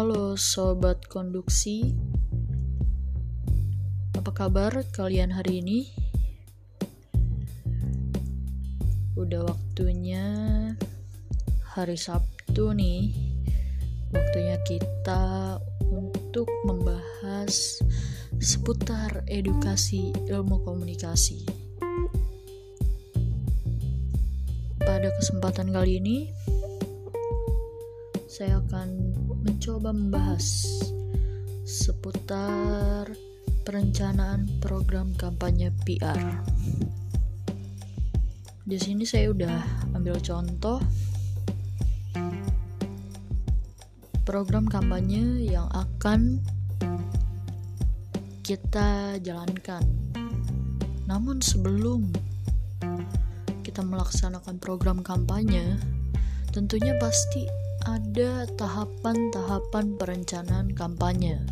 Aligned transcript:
Halo 0.00 0.32
sobat 0.32 1.12
konduksi, 1.12 1.92
apa 4.16 4.32
kabar 4.32 4.80
kalian 4.96 5.28
hari 5.28 5.60
ini? 5.60 5.92
Udah 9.12 9.44
waktunya 9.44 10.24
hari 11.76 12.00
Sabtu 12.00 12.72
nih, 12.72 13.12
waktunya 14.16 14.56
kita 14.64 15.60
untuk 15.92 16.48
membahas 16.64 17.84
seputar 18.40 19.20
edukasi 19.28 20.16
ilmu 20.32 20.64
komunikasi. 20.64 21.44
Pada 24.80 25.12
kesempatan 25.20 25.68
kali 25.68 26.00
ini, 26.00 26.32
saya 28.40 28.64
akan 28.64 28.88
mencoba 29.40 29.96
membahas 29.96 30.68
seputar 31.64 33.08
perencanaan 33.64 34.48
program 34.60 35.16
kampanye 35.16 35.72
PR. 35.88 36.20
Di 38.68 38.76
sini 38.76 39.08
saya 39.08 39.32
udah 39.32 39.58
ambil 39.96 40.20
contoh 40.20 40.78
program 44.28 44.68
kampanye 44.68 45.48
yang 45.48 45.66
akan 45.72 46.38
kita 48.44 49.16
jalankan. 49.24 49.82
Namun 51.08 51.40
sebelum 51.40 52.12
kita 53.64 53.82
melaksanakan 53.82 54.60
program 54.60 55.00
kampanye, 55.00 55.80
tentunya 56.52 56.94
pasti 57.00 57.69
ada 57.90 58.46
tahapan-tahapan 58.54 59.98
perencanaan 59.98 60.70
kampanye. 60.78 61.42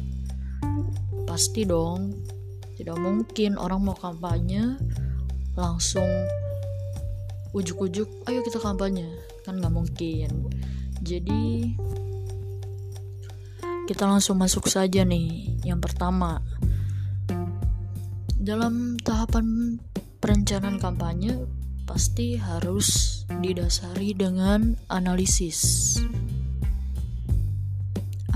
Pasti 1.26 1.66
dong, 1.66 2.14
tidak 2.78 2.94
mungkin 3.02 3.58
orang 3.58 3.82
mau 3.82 3.98
kampanye 3.98 4.78
langsung 5.58 6.06
ujuk-ujuk, 7.50 8.06
ayo 8.30 8.38
kita 8.46 8.62
kampanye, 8.62 9.10
kan 9.42 9.58
nggak 9.58 9.74
mungkin. 9.74 10.30
Jadi 11.02 11.74
kita 13.90 14.06
langsung 14.06 14.38
masuk 14.38 14.70
saja 14.70 15.02
nih. 15.02 15.58
Yang 15.66 15.90
pertama, 15.90 16.38
dalam 18.38 18.94
tahapan 19.02 19.78
perencanaan 20.22 20.78
kampanye 20.78 21.34
pasti 21.88 22.36
harus 22.36 23.18
didasari 23.40 24.12
dengan 24.12 24.76
analisis. 24.92 25.96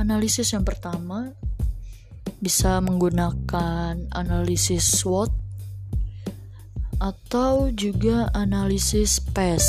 Analisis 0.03 0.51
yang 0.51 0.67
pertama 0.67 1.31
bisa 2.43 2.83
menggunakan 2.83 4.11
analisis 4.11 4.99
SWOT 4.99 5.31
atau 6.99 7.71
juga 7.71 8.27
analisis 8.35 9.23
PES. 9.23 9.67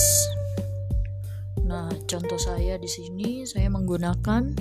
Nah, 1.70 1.94
contoh 2.10 2.42
saya 2.42 2.82
di 2.82 2.90
sini 2.90 3.46
saya 3.46 3.70
menggunakan 3.70 4.58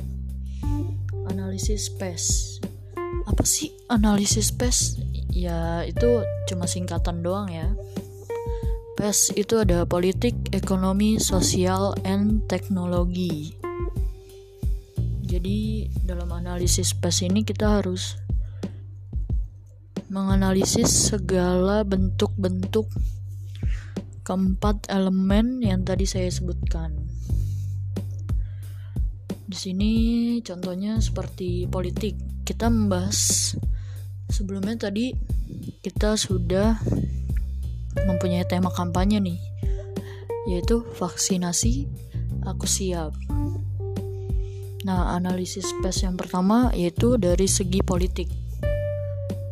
analisis 1.33 1.89
PES. 1.89 2.25
Apa 3.25 3.49
sih 3.49 3.73
analisis 3.89 4.53
PES? 4.53 5.09
ya 5.33 5.81
itu 5.89 6.21
cuma 6.45 6.69
singkatan 6.69 7.25
doang 7.25 7.49
ya 7.49 7.73
PES 8.93 9.41
itu 9.41 9.57
ada 9.57 9.89
politik, 9.89 10.37
ekonomi, 10.53 11.17
sosial, 11.17 11.97
and 12.05 12.45
teknologi. 12.45 13.57
Jadi 15.33 15.89
dalam 16.05 16.29
analisis 16.29 16.93
PES 16.93 17.25
ini 17.25 17.41
kita 17.41 17.81
harus 17.81 18.21
menganalisis 20.13 21.09
segala 21.09 21.89
bentuk-bentuk 21.89 22.85
keempat 24.29 24.93
elemen 24.93 25.65
yang 25.65 25.89
tadi 25.89 26.05
saya 26.05 26.29
sebutkan. 26.29 27.09
Di 29.49 29.57
sini 29.57 29.93
contohnya 30.45 31.01
seperti 31.01 31.65
politik. 31.65 32.45
Kita 32.45 32.69
membahas 32.69 33.57
sebelumnya 34.29 34.77
tadi 34.77 35.17
kita 35.81 36.21
sudah 36.21 36.77
mempunyai 38.05 38.45
tema 38.45 38.69
kampanye 38.69 39.17
nih 39.17 39.41
yaitu 40.53 40.85
vaksinasi 41.01 41.89
aku 42.45 42.69
siap 42.69 43.17
nah 44.83 45.15
analisis 45.15 45.71
PES 45.83 46.07
yang 46.11 46.17
pertama 46.19 46.75
yaitu 46.75 47.15
dari 47.19 47.47
segi 47.47 47.83
politik. 47.87 48.27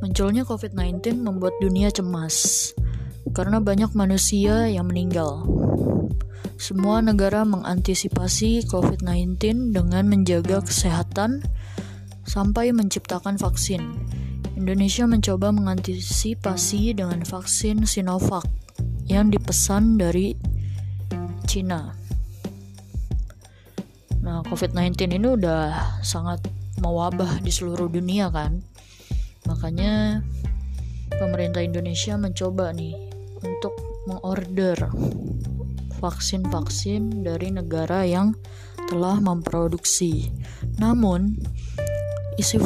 Munculnya 0.01 0.43
COVID-19 0.43 1.23
membuat 1.23 1.55
dunia 1.63 1.93
cemas 1.93 2.71
karena 3.31 3.63
banyak 3.63 3.95
manusia 3.95 4.67
yang 4.67 4.91
meninggal. 4.91 5.47
Semua 6.61 7.01
negara 7.01 7.47
mengantisipasi 7.47 8.69
COVID-19 8.69 9.73
dengan 9.73 10.05
menjaga 10.09 10.61
kesehatan 10.61 11.41
sampai 12.27 12.75
menciptakan 12.77 13.41
vaksin. 13.41 13.81
Indonesia 14.61 15.09
mencoba 15.09 15.57
mengantisipasi 15.57 16.93
dengan 16.93 17.25
vaksin 17.25 17.89
Sinovac 17.89 18.45
yang 19.09 19.33
dipesan 19.33 19.97
dari 19.97 20.37
Cina. 21.49 22.00
Nah, 24.31 24.47
COVID-19 24.47 25.11
ini 25.11 25.27
udah 25.27 25.99
sangat 26.07 26.47
mewabah 26.79 27.43
di 27.43 27.51
seluruh 27.51 27.91
dunia 27.91 28.31
kan. 28.31 28.63
Makanya 29.51 30.23
pemerintah 31.19 31.67
Indonesia 31.67 32.15
mencoba 32.15 32.71
nih 32.71 32.95
untuk 33.43 33.75
mengorder 34.07 34.79
vaksin-vaksin 35.99 37.27
dari 37.27 37.51
negara 37.51 38.07
yang 38.07 38.31
telah 38.87 39.19
memproduksi. 39.19 40.31
Namun, 40.79 41.35
isi 42.39 42.63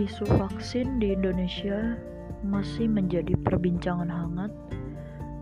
isu 0.00 0.24
vaksin 0.40 0.96
di 0.96 1.12
Indonesia 1.12 1.92
masih 2.40 2.88
menjadi 2.88 3.36
perbincangan 3.44 4.08
hangat 4.08 4.48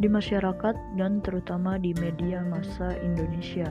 di 0.03 0.11
masyarakat 0.11 0.75
dan 0.99 1.23
terutama 1.23 1.79
di 1.79 1.95
media 2.03 2.43
massa 2.43 2.91
Indonesia. 2.99 3.71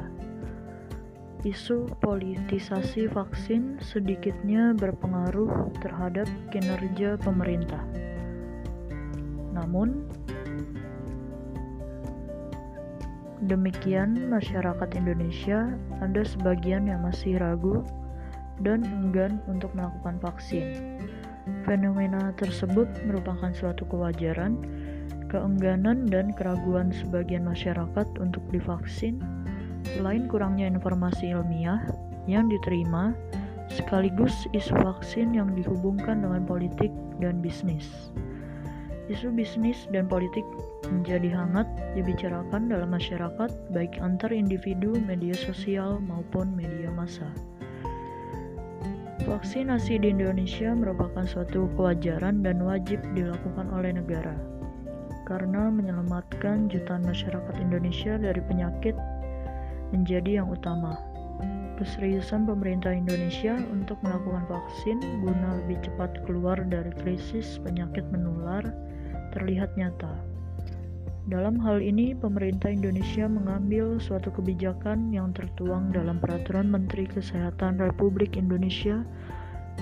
Isu 1.43 1.91
politisasi 1.99 3.11
vaksin 3.11 3.83
sedikitnya 3.83 4.71
berpengaruh 4.79 5.75
terhadap 5.83 6.27
kinerja 6.55 7.19
pemerintah. 7.19 7.83
Namun, 9.51 10.07
demikian 13.43 14.31
masyarakat 14.31 14.89
Indonesia 14.95 15.75
ada 15.99 16.23
sebagian 16.23 16.87
yang 16.87 17.03
masih 17.03 17.39
ragu 17.43 17.83
dan 18.61 18.85
enggan 18.85 19.41
untuk 19.49 19.73
melakukan 19.77 20.17
vaksin. 20.21 20.97
Fenomena 21.63 22.35
tersebut 22.35 22.87
merupakan 23.07 23.51
suatu 23.55 23.87
kewajaran, 23.87 24.59
keengganan, 25.31 26.07
dan 26.07 26.35
keraguan 26.35 26.91
sebagian 26.91 27.47
masyarakat 27.47 28.07
untuk 28.19 28.43
divaksin, 28.51 29.19
selain 29.95 30.27
kurangnya 30.27 30.67
informasi 30.67 31.31
ilmiah 31.31 31.79
yang 32.27 32.51
diterima, 32.51 33.15
sekaligus 33.71 34.47
isu 34.51 34.75
vaksin 34.83 35.35
yang 35.35 35.51
dihubungkan 35.55 36.23
dengan 36.23 36.43
politik 36.43 36.91
dan 37.23 37.39
bisnis. 37.39 38.11
Isu 39.07 39.31
bisnis 39.31 39.87
dan 39.95 40.11
politik 40.11 40.43
menjadi 40.91 41.31
hangat 41.31 41.67
dibicarakan 41.95 42.67
dalam 42.67 42.91
masyarakat, 42.91 43.47
baik 43.71 43.95
antar 44.03 44.35
individu, 44.35 44.99
media 45.07 45.31
sosial, 45.31 46.03
maupun 46.03 46.51
media 46.51 46.91
massa. 46.91 47.31
Vaksinasi 49.27 49.99
di 49.99 50.15
Indonesia 50.15 50.71
merupakan 50.71 51.27
suatu 51.27 51.67
kewajaran 51.75 52.47
dan 52.47 52.63
wajib 52.63 53.03
dilakukan 53.11 53.67
oleh 53.75 53.91
negara 53.91 54.31
karena 55.27 55.67
menyelamatkan 55.67 56.71
jutaan 56.71 57.03
masyarakat 57.03 57.55
Indonesia 57.59 58.15
dari 58.15 58.39
penyakit 58.39 58.95
menjadi 59.91 60.39
yang 60.39 60.47
utama. 60.47 60.95
Keseriusan 61.75 62.47
pemerintah 62.47 62.95
Indonesia 62.95 63.59
untuk 63.67 63.99
melakukan 63.99 64.47
vaksin 64.47 65.03
guna 65.19 65.59
lebih 65.59 65.83
cepat 65.83 66.23
keluar 66.23 66.63
dari 66.63 66.95
krisis 67.03 67.59
penyakit 67.59 68.07
menular 68.09 68.63
terlihat 69.35 69.75
nyata. 69.75 70.26
Dalam 71.27 71.59
hal 71.59 71.83
ini, 71.83 72.15
pemerintah 72.15 72.71
Indonesia 72.71 73.27
mengambil 73.27 73.99
suatu 73.99 74.31
kebijakan 74.31 75.11
yang 75.11 75.35
tertuang 75.35 75.91
dalam 75.91 76.23
Peraturan 76.23 76.71
Menteri 76.71 77.03
Kesehatan 77.03 77.83
Republik 77.83 78.39
Indonesia 78.39 79.03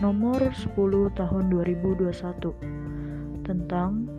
Nomor 0.02 0.42
10 0.42 0.74
Tahun 1.14 1.46
2021 1.54 3.46
tentang 3.46 4.10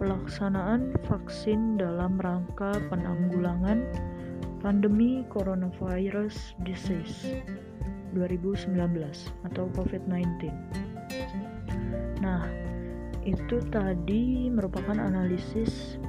pelaksanaan 0.00 0.96
vaksin 1.04 1.76
dalam 1.76 2.16
rangka 2.16 2.80
penanggulangan 2.88 3.84
pandemi 4.64 5.28
coronavirus 5.28 6.56
disease 6.64 7.36
2019 8.16 8.80
atau 9.44 9.68
COVID-19. 9.76 10.48
Nah, 12.24 12.48
itu 13.28 13.60
tadi 13.68 14.48
merupakan 14.48 14.96
analisis 14.96 16.00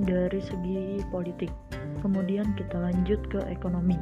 dari 0.00 0.40
segi 0.40 1.04
politik. 1.12 1.52
Kemudian 2.00 2.56
kita 2.56 2.80
lanjut 2.80 3.20
ke 3.28 3.40
ekonomi. 3.52 3.96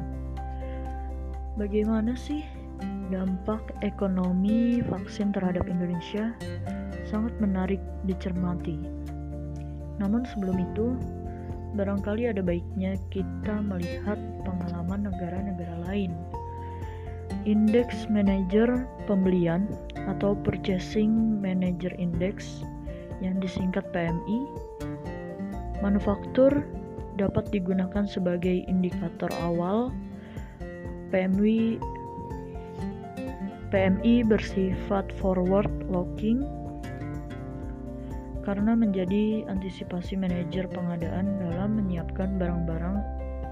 Bagaimana 1.59 2.15
sih 2.15 2.47
dampak 3.11 3.61
ekonomi 3.83 4.79
vaksin 4.79 5.35
terhadap 5.35 5.67
Indonesia? 5.67 6.31
Sangat 7.03 7.35
menarik 7.43 7.83
dicermati. 8.07 8.79
Namun 9.99 10.23
sebelum 10.23 10.57
itu, 10.57 10.95
barangkali 11.75 12.31
ada 12.31 12.39
baiknya 12.39 12.95
kita 13.11 13.59
melihat 13.59 14.17
pengalaman 14.47 15.11
negara-negara 15.11 15.75
lain. 15.91 16.15
Indeks 17.43 18.05
Manager 18.07 18.85
Pembelian 19.09 19.65
atau 20.07 20.37
Purchasing 20.45 21.41
Manager 21.41 21.91
Index 21.97 22.61
yang 23.21 23.37
disingkat 23.41 23.85
PMI 23.93 24.45
Manufaktur 25.81 26.65
dapat 27.17 27.49
digunakan 27.49 28.05
sebagai 28.05 28.63
indikator 28.69 29.29
awal. 29.41 29.91
PMI 31.11 31.75
PMI 33.71 34.23
bersifat 34.23 35.11
forward 35.19 35.71
looking 35.91 36.43
karena 38.41 38.73
menjadi 38.73 39.45
antisipasi 39.47 40.17
manajer 40.17 40.65
pengadaan 40.71 41.39
dalam 41.39 41.77
menyiapkan 41.77 42.41
barang-barang 42.41 42.97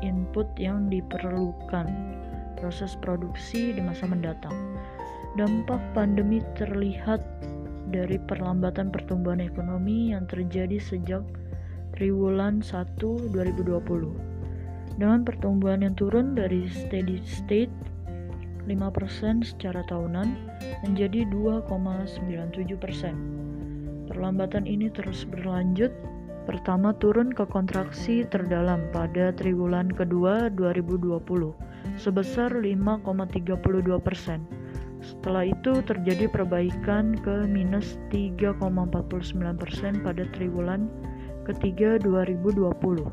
input 0.02 0.50
yang 0.58 0.90
diperlukan 0.90 1.88
proses 2.58 2.98
produksi 3.00 3.72
di 3.72 3.80
masa 3.80 4.10
mendatang. 4.10 4.56
Dampak 5.38 5.80
pandemi 5.94 6.44
terlihat 6.58 7.22
dari 7.94 8.18
perlambatan 8.20 8.92
pertumbuhan 8.92 9.40
ekonomi 9.40 10.12
yang 10.12 10.26
terjadi 10.28 10.82
sejak 10.82 11.24
triwulan 12.00 12.64
1 12.64 12.96
2020 13.36 13.76
dengan 14.96 15.28
pertumbuhan 15.28 15.84
yang 15.84 16.00
turun 16.00 16.32
dari 16.32 16.72
steady 16.72 17.20
state 17.28 17.76
5% 18.72 19.44
secara 19.44 19.84
tahunan 19.84 20.32
menjadi 20.88 21.28
2,97%. 21.28 24.08
Perlambatan 24.08 24.64
ini 24.64 24.88
terus 24.88 25.28
berlanjut. 25.28 25.92
Pertama 26.48 26.96
turun 26.98 27.30
ke 27.36 27.46
kontraksi 27.46 28.26
terdalam 28.26 28.82
pada 28.96 29.36
triwulan 29.36 29.92
kedua 29.92 30.48
2020 30.56 31.20
sebesar 32.00 32.56
5,32%. 32.56 34.40
Setelah 35.00 35.48
itu 35.52 35.84
terjadi 35.84 36.32
perbaikan 36.32 37.16
ke 37.22 37.44
minus 37.44 38.00
3,49% 38.12 40.04
pada 40.04 40.24
triwulan 40.32 40.88
ketiga 41.50 41.98
2020. 42.06 43.10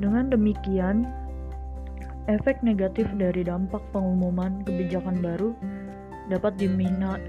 Dengan 0.00 0.32
demikian, 0.32 1.04
efek 2.32 2.64
negatif 2.64 3.04
dari 3.20 3.44
dampak 3.44 3.84
pengumuman 3.92 4.64
kebijakan 4.64 5.20
baru 5.20 5.52
dapat 6.32 6.56
dimina, 6.56 7.20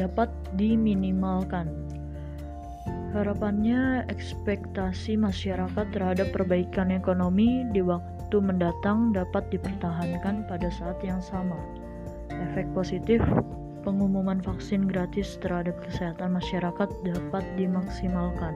dapat 0.00 0.32
diminimalkan. 0.56 1.68
Harapannya 3.12 4.08
ekspektasi 4.08 5.20
masyarakat 5.20 5.86
terhadap 5.92 6.32
perbaikan 6.32 6.88
ekonomi 6.88 7.68
di 7.76 7.84
waktu 7.84 8.36
mendatang 8.40 9.12
dapat 9.12 9.44
dipertahankan 9.52 10.48
pada 10.48 10.68
saat 10.72 10.96
yang 11.04 11.20
sama. 11.20 11.60
Efek 12.32 12.64
positif 12.72 13.20
pengumuman 13.82 14.38
vaksin 14.40 14.86
gratis 14.86 15.36
terhadap 15.42 15.76
kesehatan 15.82 16.38
masyarakat 16.38 16.88
dapat 17.02 17.44
dimaksimalkan. 17.58 18.54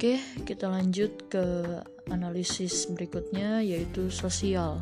Oke, 0.00 0.16
kita 0.48 0.70
lanjut 0.70 1.12
ke 1.28 1.44
analisis 2.08 2.88
berikutnya 2.88 3.60
yaitu 3.60 4.08
sosial 4.08 4.80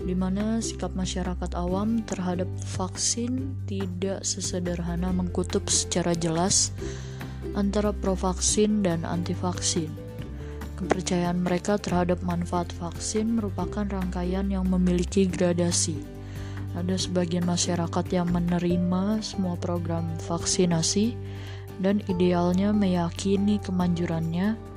di 0.00 0.16
mana 0.16 0.64
sikap 0.64 0.96
masyarakat 0.96 1.52
awam 1.56 2.00
terhadap 2.08 2.48
vaksin 2.76 3.52
tidak 3.68 4.24
sesederhana 4.24 5.12
mengkutub 5.12 5.68
secara 5.68 6.16
jelas 6.16 6.72
antara 7.52 7.92
pro-vaksin 7.92 8.80
dan 8.80 9.04
anti-vaksin. 9.04 9.90
Kepercayaan 10.80 11.44
mereka 11.44 11.76
terhadap 11.76 12.24
manfaat 12.24 12.72
vaksin 12.80 13.36
merupakan 13.36 13.84
rangkaian 13.84 14.48
yang 14.48 14.64
memiliki 14.64 15.28
gradasi. 15.28 16.00
Ada 16.72 16.96
sebagian 16.96 17.44
masyarakat 17.44 18.06
yang 18.14 18.32
menerima 18.32 19.20
semua 19.20 19.60
program 19.60 20.08
vaksinasi 20.24 21.12
dan 21.84 22.00
idealnya 22.08 22.72
meyakini 22.72 23.60
kemanjurannya 23.60 24.69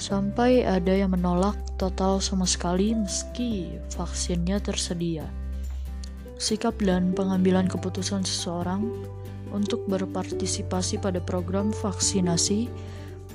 sampai 0.00 0.64
ada 0.64 0.96
yang 0.96 1.12
menolak 1.12 1.54
total 1.76 2.24
sama 2.24 2.48
sekali 2.48 2.96
meski 2.96 3.76
vaksinnya 3.92 4.56
tersedia. 4.64 5.28
Sikap 6.40 6.80
dan 6.80 7.12
pengambilan 7.12 7.68
keputusan 7.68 8.24
seseorang 8.24 8.80
untuk 9.52 9.84
berpartisipasi 9.92 11.04
pada 11.04 11.20
program 11.20 11.68
vaksinasi 11.68 12.72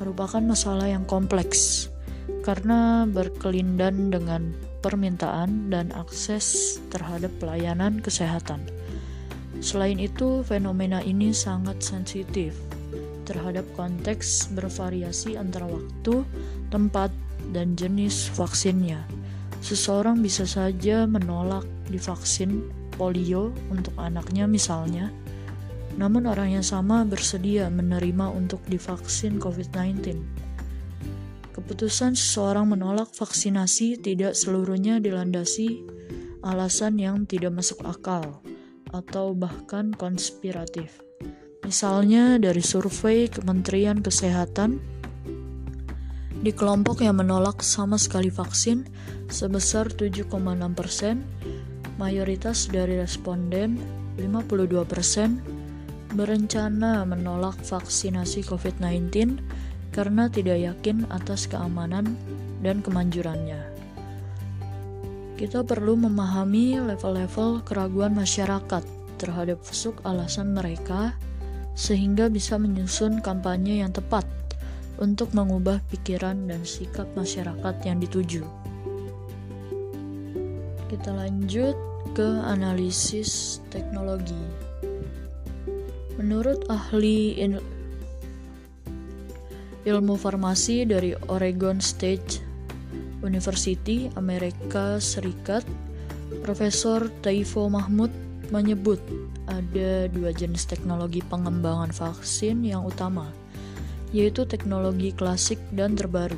merupakan 0.02 0.42
masalah 0.42 0.90
yang 0.90 1.06
kompleks 1.06 1.94
karena 2.42 3.06
berkelindan 3.06 4.10
dengan 4.10 4.58
permintaan 4.82 5.70
dan 5.70 5.94
akses 5.94 6.78
terhadap 6.90 7.30
pelayanan 7.38 8.02
kesehatan. 8.02 8.66
Selain 9.62 10.02
itu, 10.02 10.42
fenomena 10.42 11.00
ini 11.06 11.30
sangat 11.30 11.80
sensitif 11.86 12.75
terhadap 13.26 13.66
konteks 13.74 14.54
bervariasi 14.54 15.36
antara 15.36 15.66
waktu, 15.66 16.24
tempat, 16.70 17.10
dan 17.52 17.74
jenis 17.74 18.30
vaksinnya. 18.34 19.04
Seseorang 19.66 20.22
bisa 20.22 20.46
saja 20.46 21.10
menolak 21.10 21.66
divaksin 21.90 22.70
polio 22.96 23.52
untuk 23.74 23.94
anaknya 23.98 24.46
misalnya, 24.46 25.10
namun 25.96 26.28
orang 26.28 26.60
yang 26.60 26.66
sama 26.66 27.04
bersedia 27.08 27.68
menerima 27.72 28.30
untuk 28.32 28.62
divaksin 28.70 29.42
COVID-19. 29.42 30.22
Keputusan 31.56 32.20
seseorang 32.20 32.68
menolak 32.68 33.16
vaksinasi 33.16 34.04
tidak 34.04 34.36
seluruhnya 34.36 35.00
dilandasi 35.00 35.88
alasan 36.44 37.00
yang 37.00 37.24
tidak 37.24 37.56
masuk 37.56 37.80
akal 37.88 38.44
atau 38.92 39.32
bahkan 39.32 39.96
konspiratif. 39.96 41.05
Misalnya 41.66 42.38
dari 42.38 42.62
survei 42.62 43.26
Kementerian 43.26 43.98
Kesehatan 43.98 44.78
di 46.46 46.54
kelompok 46.54 47.02
yang 47.02 47.18
menolak 47.18 47.66
sama 47.66 47.98
sekali 47.98 48.30
vaksin 48.30 48.86
sebesar 49.34 49.90
7,6 49.90 50.30
persen, 50.78 51.26
mayoritas 51.98 52.70
dari 52.70 53.02
responden 53.02 53.82
52 54.22 54.86
persen 54.86 55.42
berencana 56.14 57.02
menolak 57.02 57.58
vaksinasi 57.66 58.46
COVID-19 58.46 59.42
karena 59.90 60.30
tidak 60.30 60.62
yakin 60.62 61.10
atas 61.10 61.50
keamanan 61.50 62.14
dan 62.62 62.86
kemanjurannya. 62.86 63.74
Kita 65.34 65.66
perlu 65.66 65.98
memahami 65.98 66.78
level-level 66.78 67.66
keraguan 67.66 68.14
masyarakat 68.14 68.86
terhadap 69.18 69.66
suk 69.66 69.98
alasan 70.06 70.54
mereka 70.54 71.18
sehingga 71.76 72.32
bisa 72.32 72.56
menyusun 72.56 73.20
kampanye 73.20 73.84
yang 73.84 73.92
tepat 73.92 74.24
untuk 74.96 75.36
mengubah 75.36 75.84
pikiran 75.92 76.48
dan 76.48 76.64
sikap 76.64 77.06
masyarakat 77.20 77.76
yang 77.84 78.00
dituju. 78.00 78.48
Kita 80.88 81.12
lanjut 81.12 81.76
ke 82.16 82.28
analisis 82.48 83.60
teknologi. 83.68 84.40
Menurut 86.16 86.64
ahli 86.72 87.36
in 87.36 87.60
ilmu 89.84 90.16
farmasi 90.16 90.88
dari 90.88 91.12
Oregon 91.28 91.84
State 91.84 92.40
University, 93.20 94.08
Amerika 94.16 94.96
Serikat, 95.04 95.68
Profesor 96.40 97.12
Taifo 97.20 97.68
Mahmud 97.68 98.10
menyebut 98.54 99.02
ada 99.46 100.10
dua 100.10 100.34
jenis 100.34 100.66
teknologi 100.66 101.22
pengembangan 101.26 101.94
vaksin 101.94 102.66
yang 102.66 102.86
utama, 102.86 103.30
yaitu 104.14 104.44
teknologi 104.46 105.14
klasik 105.14 105.62
dan 105.74 105.94
terbaru. 105.94 106.38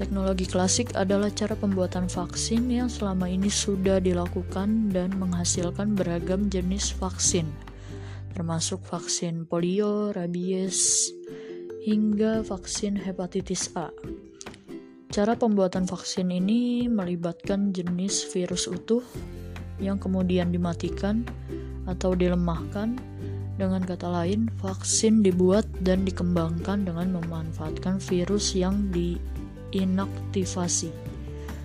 Teknologi 0.00 0.48
klasik 0.48 0.96
adalah 0.96 1.28
cara 1.28 1.52
pembuatan 1.52 2.08
vaksin 2.08 2.72
yang 2.72 2.88
selama 2.88 3.28
ini 3.28 3.52
sudah 3.52 4.00
dilakukan 4.00 4.88
dan 4.88 5.12
menghasilkan 5.20 5.92
beragam 5.92 6.48
jenis 6.48 6.96
vaksin, 6.96 7.44
termasuk 8.32 8.80
vaksin 8.88 9.44
polio, 9.44 10.08
rabies, 10.16 11.12
hingga 11.84 12.40
vaksin 12.40 12.96
hepatitis 12.96 13.68
A. 13.76 13.92
Cara 15.10 15.34
pembuatan 15.34 15.84
vaksin 15.90 16.30
ini 16.30 16.86
melibatkan 16.86 17.74
jenis 17.74 18.24
virus 18.30 18.70
utuh 18.70 19.02
yang 19.82 19.98
kemudian 19.98 20.54
dimatikan 20.54 21.26
atau 21.90 22.14
dilemahkan. 22.14 22.94
Dengan 23.58 23.82
kata 23.84 24.08
lain, 24.08 24.48
vaksin 24.62 25.20
dibuat 25.20 25.66
dan 25.82 26.06
dikembangkan 26.06 26.86
dengan 26.86 27.18
memanfaatkan 27.18 28.00
virus 28.00 28.56
yang 28.56 28.88
diinaktivasi. 28.94 30.88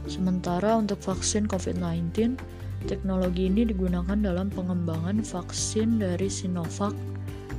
Sementara 0.10 0.76
untuk 0.76 1.00
vaksin 1.00 1.48
COVID-19, 1.48 2.36
teknologi 2.90 3.48
ini 3.48 3.64
digunakan 3.64 4.18
dalam 4.20 4.52
pengembangan 4.52 5.24
vaksin 5.24 6.04
dari 6.04 6.28
Sinovac 6.28 6.92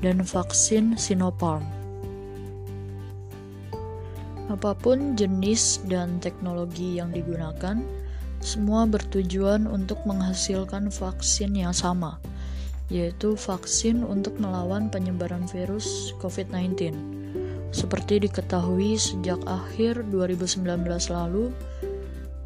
dan 0.05 0.21
vaksin 0.21 1.01
Sinopharm. 1.01 1.65
Apa 4.47 4.79
pun 4.79 5.19
jenis 5.19 5.83
dan 5.91 6.23
teknologi 6.23 7.03
yang 7.03 7.11
digunakan, 7.11 7.83
semua 8.39 8.87
bertujuan 8.87 9.67
untuk 9.67 9.99
menghasilkan 10.07 10.87
vaksin 10.87 11.57
yang 11.59 11.75
sama, 11.75 12.23
yaitu 12.87 13.35
vaksin 13.35 14.07
untuk 14.07 14.39
melawan 14.39 14.87
penyebaran 14.87 15.47
virus 15.51 16.15
COVID-19. 16.23 16.95
Seperti 17.75 18.23
diketahui 18.23 18.95
sejak 18.95 19.43
akhir 19.45 20.07
2019 20.09 20.65
lalu, 21.11 21.51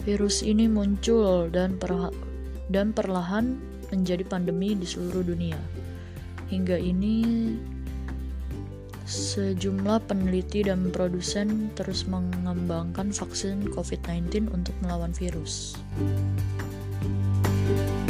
virus 0.03 0.41
ini 0.41 0.65
muncul 0.67 1.53
dan, 1.53 1.77
dan 2.73 2.91
perlahan 2.97 3.61
menjadi 3.93 4.25
pandemi 4.25 4.73
di 4.73 4.89
seluruh 4.89 5.23
dunia. 5.23 5.61
Hingga 6.49 6.77
ini 6.83 7.17
Sejumlah 9.11 10.07
peneliti 10.07 10.63
dan 10.63 10.95
produsen 10.95 11.75
terus 11.75 12.07
mengembangkan 12.07 13.11
vaksin 13.11 13.67
COVID-19 13.75 14.55
untuk 14.55 14.71
melawan 14.87 15.11
virus. 15.11 15.75
Oke, 17.67 18.10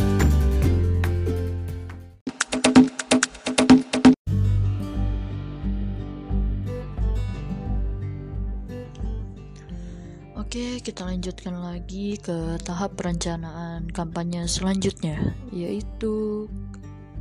kita 10.91 11.07
lanjutkan 11.07 11.55
lagi 11.55 12.19
ke 12.19 12.59
tahap 12.67 12.99
perencanaan 12.99 13.87
kampanye 13.95 14.43
selanjutnya, 14.51 15.39
yaitu 15.55 16.51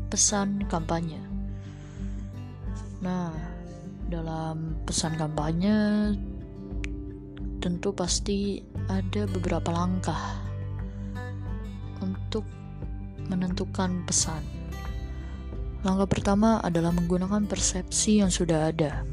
pesan 0.10 0.66
kampanye. 0.66 1.22
Nah, 3.06 3.30
dalam 4.10 4.74
pesan 4.90 5.14
kampanye 5.22 5.78
tentu 7.62 7.94
pasti 7.94 8.58
ada 8.90 9.30
beberapa 9.30 9.70
langkah 9.70 10.42
untuk 12.02 12.50
menentukan 13.30 14.02
pesan. 14.10 14.42
Langkah 15.86 16.10
pertama 16.10 16.58
adalah 16.66 16.90
menggunakan 16.90 17.46
persepsi 17.46 18.26
yang 18.26 18.34
sudah 18.34 18.74
ada. 18.74 19.06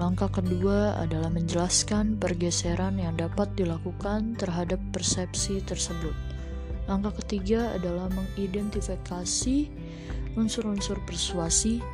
Langkah 0.00 0.32
kedua 0.32 0.96
adalah 0.96 1.28
menjelaskan 1.28 2.16
pergeseran 2.16 2.96
yang 2.96 3.12
dapat 3.12 3.52
dilakukan 3.52 4.40
terhadap 4.40 4.80
persepsi 4.88 5.60
tersebut. 5.60 6.16
Langkah 6.88 7.12
ketiga 7.20 7.76
adalah 7.76 8.08
mengidentifikasi 8.16 9.68
unsur-unsur 10.32 10.96
persuasi 11.04 11.84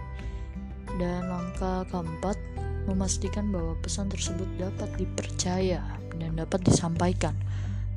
dan 1.03 1.27
langkah 1.27 1.83
keempat, 1.91 2.39
memastikan 2.87 3.51
bahwa 3.51 3.75
pesan 3.83 4.07
tersebut 4.09 4.47
dapat 4.57 4.89
dipercaya 4.95 5.83
dan 6.23 6.39
dapat 6.39 6.63
disampaikan 6.63 7.35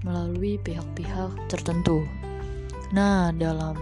melalui 0.02 0.58
pihak-pihak 0.66 1.46
tertentu. 1.46 2.02
Nah, 2.90 3.30
dalam 3.38 3.78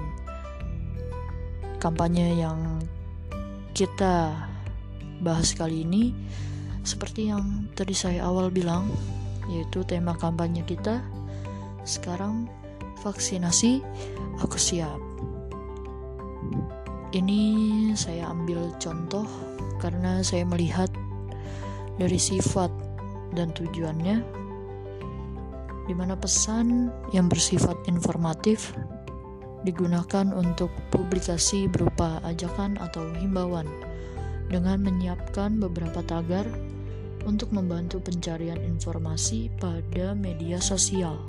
kampanye 1.79 2.43
yang 2.43 2.83
kita 3.71 4.48
bahas 5.19 5.51
kali 5.55 5.83
ini, 5.83 6.15
seperti 6.83 7.29
yang 7.31 7.67
tadi 7.75 7.91
saya 7.93 8.25
awal 8.27 8.49
bilang, 8.49 8.87
yaitu 9.51 9.83
tema 9.83 10.15
kampanye 10.15 10.63
kita 10.63 11.03
sekarang 11.83 12.47
vaksinasi 13.01 13.81
aku 14.39 14.57
siap. 14.59 14.99
Ini 17.09 17.41
saya 17.97 18.29
ambil 18.29 18.69
contoh 18.77 19.25
karena 19.81 20.21
saya 20.21 20.45
melihat 20.45 20.93
dari 21.97 22.21
sifat 22.21 22.69
dan 23.33 23.49
tujuannya 23.57 24.21
di 25.89 25.93
mana 25.97 26.13
pesan 26.13 26.93
yang 27.17 27.25
bersifat 27.25 27.73
informatif 27.89 28.77
digunakan 29.65 30.29
untuk 30.37 30.69
publikasi 30.93 31.65
berupa 31.65 32.21
ajakan 32.23 32.77
atau 32.77 33.09
himbauan 33.17 33.65
dengan 34.49 34.81
menyiapkan 34.81 35.61
beberapa 35.61 36.01
tagar 36.01 36.45
untuk 37.23 37.53
membantu 37.53 38.01
pencarian 38.01 38.57
informasi 38.65 39.53
pada 39.61 40.17
media 40.17 40.57
sosial 40.57 41.21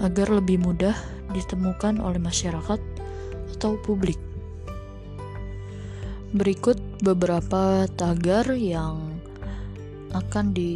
agar 0.00 0.30
lebih 0.30 0.62
mudah 0.62 0.94
ditemukan 1.34 1.98
oleh 1.98 2.22
masyarakat 2.22 2.80
atau 3.56 3.72
publik. 3.82 4.20
Berikut 6.36 6.78
beberapa 7.00 7.88
tagar 7.96 8.54
yang 8.54 9.18
akan 10.14 10.52
di 10.54 10.74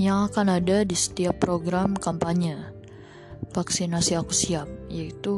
yang 0.00 0.32
akan 0.32 0.60
ada 0.60 0.80
di 0.82 0.96
setiap 0.96 1.44
program 1.44 1.92
kampanye 1.92 2.56
vaksinasi 3.52 4.16
aku 4.16 4.32
siap 4.32 4.64
yaitu 4.88 5.36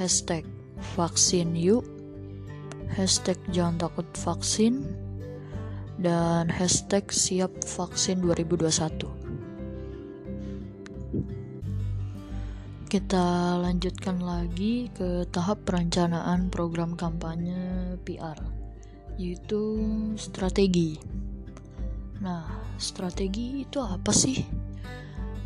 hashtag 0.00 0.48
vaksin 0.96 1.52
yuk 1.52 1.84
hashtag 2.94 3.36
jangan 3.52 3.88
takut 3.88 4.08
vaksin 4.16 4.86
dan 5.98 6.46
hashtag 6.48 7.08
siap 7.10 7.50
vaksin 7.64 8.22
2021 8.22 9.18
Kita 12.88 13.60
lanjutkan 13.60 14.16
lagi 14.24 14.88
ke 14.96 15.28
tahap 15.28 15.60
perencanaan 15.68 16.48
program 16.48 16.96
kampanye 16.96 18.00
PR, 18.00 18.40
yaitu 19.20 19.76
strategi. 20.16 20.96
Nah, 22.24 22.48
strategi 22.80 23.60
itu 23.68 23.84
apa 23.84 24.08
sih? 24.08 24.40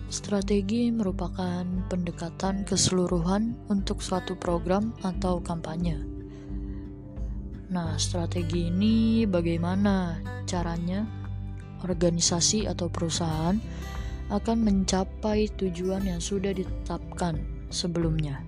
Strategi 0.06 0.94
merupakan 0.94 1.66
pendekatan 1.90 2.62
keseluruhan 2.62 3.58
untuk 3.66 4.06
suatu 4.06 4.38
program 4.38 4.94
atau 5.02 5.42
kampanye. 5.42 5.98
Nah, 7.72 7.96
strategi 7.96 8.68
ini 8.68 9.24
bagaimana 9.24 10.20
caranya 10.44 11.08
organisasi 11.80 12.68
atau 12.68 12.92
perusahaan 12.92 13.56
akan 14.28 14.58
mencapai 14.60 15.48
tujuan 15.56 16.04
yang 16.04 16.20
sudah 16.20 16.52
ditetapkan 16.52 17.40
sebelumnya. 17.72 18.44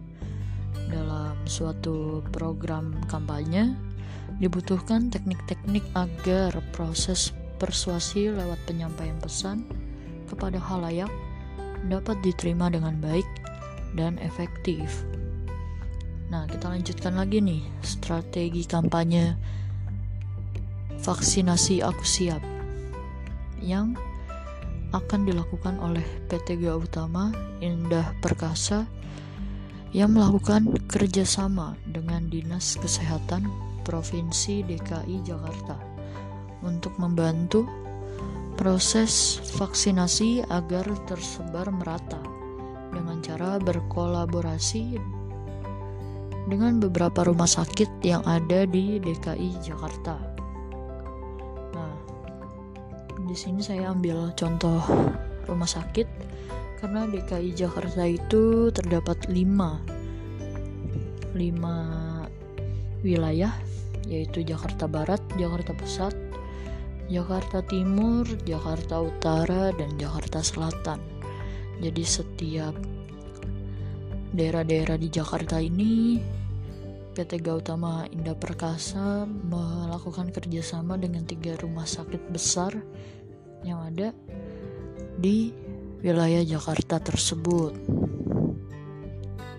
Dalam 0.93 1.41
suatu 1.49 2.21
program 2.37 2.93
kampanye, 3.09 3.73
dibutuhkan 4.45 5.09
teknik-teknik 5.09 5.83
agar 5.97 6.53
proses 6.77 7.33
persuasi 7.57 8.29
lewat 8.29 8.61
penyampaian 8.69 9.17
pesan 9.25 9.65
kepada 10.29 10.61
halayak 10.61 11.09
dapat 11.89 12.21
diterima 12.21 12.69
dengan 12.69 13.01
baik 13.01 13.27
dan 13.97 14.21
efektif. 14.21 15.09
Nah, 16.35 16.51
kita 16.51 16.67
lanjutkan 16.67 17.15
lagi 17.15 17.39
nih 17.39 17.63
strategi 17.87 18.67
kampanye 18.67 19.39
vaksinasi 20.99 21.79
aku 21.79 22.03
siap 22.03 22.43
yang 23.63 23.95
akan 24.91 25.31
dilakukan 25.31 25.79
oleh 25.79 26.03
PT 26.27 26.59
Gautama 26.59 27.31
Indah 27.63 28.19
Perkasa 28.19 28.83
yang 29.95 30.11
melakukan 30.11 30.75
kerjasama 30.91 31.79
dengan 31.87 32.27
Dinas 32.27 32.83
Kesehatan 32.83 33.47
Provinsi 33.87 34.67
DKI 34.67 35.23
Jakarta 35.23 35.79
untuk 36.67 36.99
membantu 36.99 37.63
proses 38.59 39.39
vaksinasi 39.55 40.51
agar 40.51 40.83
tersebar 41.07 41.71
merata 41.71 42.19
dengan 42.91 43.23
cara 43.23 43.63
berkolaborasi 43.63 45.14
dengan 46.45 46.77
beberapa 46.81 47.25
rumah 47.25 47.49
sakit 47.49 48.05
yang 48.05 48.21
ada 48.29 48.69
di 48.69 49.01
DKI 49.01 49.51
Jakarta. 49.65 50.21
Nah, 51.73 51.97
di 53.25 53.37
sini 53.37 53.65
saya 53.65 53.89
ambil 53.93 54.33
contoh 54.37 54.81
rumah 55.49 55.69
sakit 55.69 56.07
karena 56.85 57.09
DKI 57.09 57.57
Jakarta 57.57 58.05
itu 58.05 58.69
terdapat 58.69 59.33
5 59.33 61.33
5 61.33 63.05
wilayah 63.05 63.53
yaitu 64.05 64.45
Jakarta 64.45 64.85
Barat, 64.85 65.25
Jakarta 65.41 65.73
Pusat, 65.73 66.13
Jakarta 67.09 67.65
Timur, 67.65 68.29
Jakarta 68.45 69.01
Utara, 69.01 69.73
dan 69.73 69.97
Jakarta 69.97 70.45
Selatan. 70.45 71.01
Jadi 71.81 72.05
setiap 72.05 72.77
daerah-daerah 74.35 74.99
di 74.99 75.09
Jakarta 75.15 75.63
ini 75.63 76.19
PT 77.15 77.39
Gautama 77.39 78.03
Indah 78.11 78.35
Perkasa 78.35 79.23
melakukan 79.23 80.35
kerjasama 80.35 80.99
dengan 80.99 81.23
tiga 81.23 81.55
rumah 81.63 81.87
sakit 81.87 82.35
besar 82.35 82.75
yang 83.63 83.79
ada 83.87 84.11
di 85.15 85.55
wilayah 86.03 86.43
Jakarta 86.43 86.99
tersebut. 86.99 87.79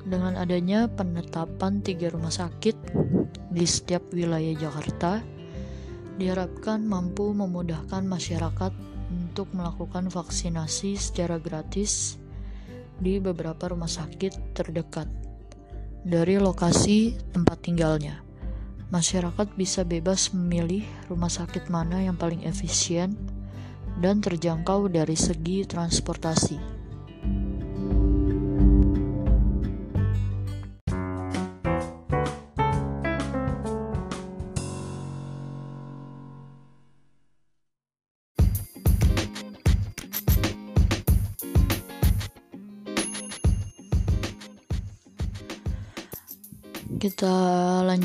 Dengan 0.04 0.36
adanya 0.36 0.92
penetapan 0.92 1.80
tiga 1.80 2.12
rumah 2.12 2.36
sakit 2.36 2.76
di 3.56 3.64
setiap 3.64 4.12
wilayah 4.12 4.54
Jakarta, 4.60 5.24
diharapkan 6.20 6.84
mampu 6.84 7.32
memudahkan 7.32 8.04
masyarakat 8.04 8.76
untuk 9.08 9.48
melakukan 9.56 10.12
vaksinasi 10.12 11.00
secara 11.00 11.40
gratis 11.40 12.20
di 13.00 13.20
beberapa 13.20 13.72
rumah 13.72 13.90
sakit 13.90 14.56
terdekat 14.56 15.08
dari 16.06 16.38
lokasi 16.38 17.18
tempat 17.34 17.66
tinggalnya. 17.66 18.22
Masyarakat 18.94 19.58
bisa 19.58 19.82
bebas 19.82 20.30
memilih 20.30 20.86
rumah 21.10 21.34
sakit 21.34 21.74
mana 21.74 22.06
yang 22.06 22.14
paling 22.14 22.46
efisien 22.46 23.18
dan 23.98 24.22
terjangkau 24.22 24.86
dari 24.92 25.18
segi 25.18 25.66
transportasi. 25.66 26.75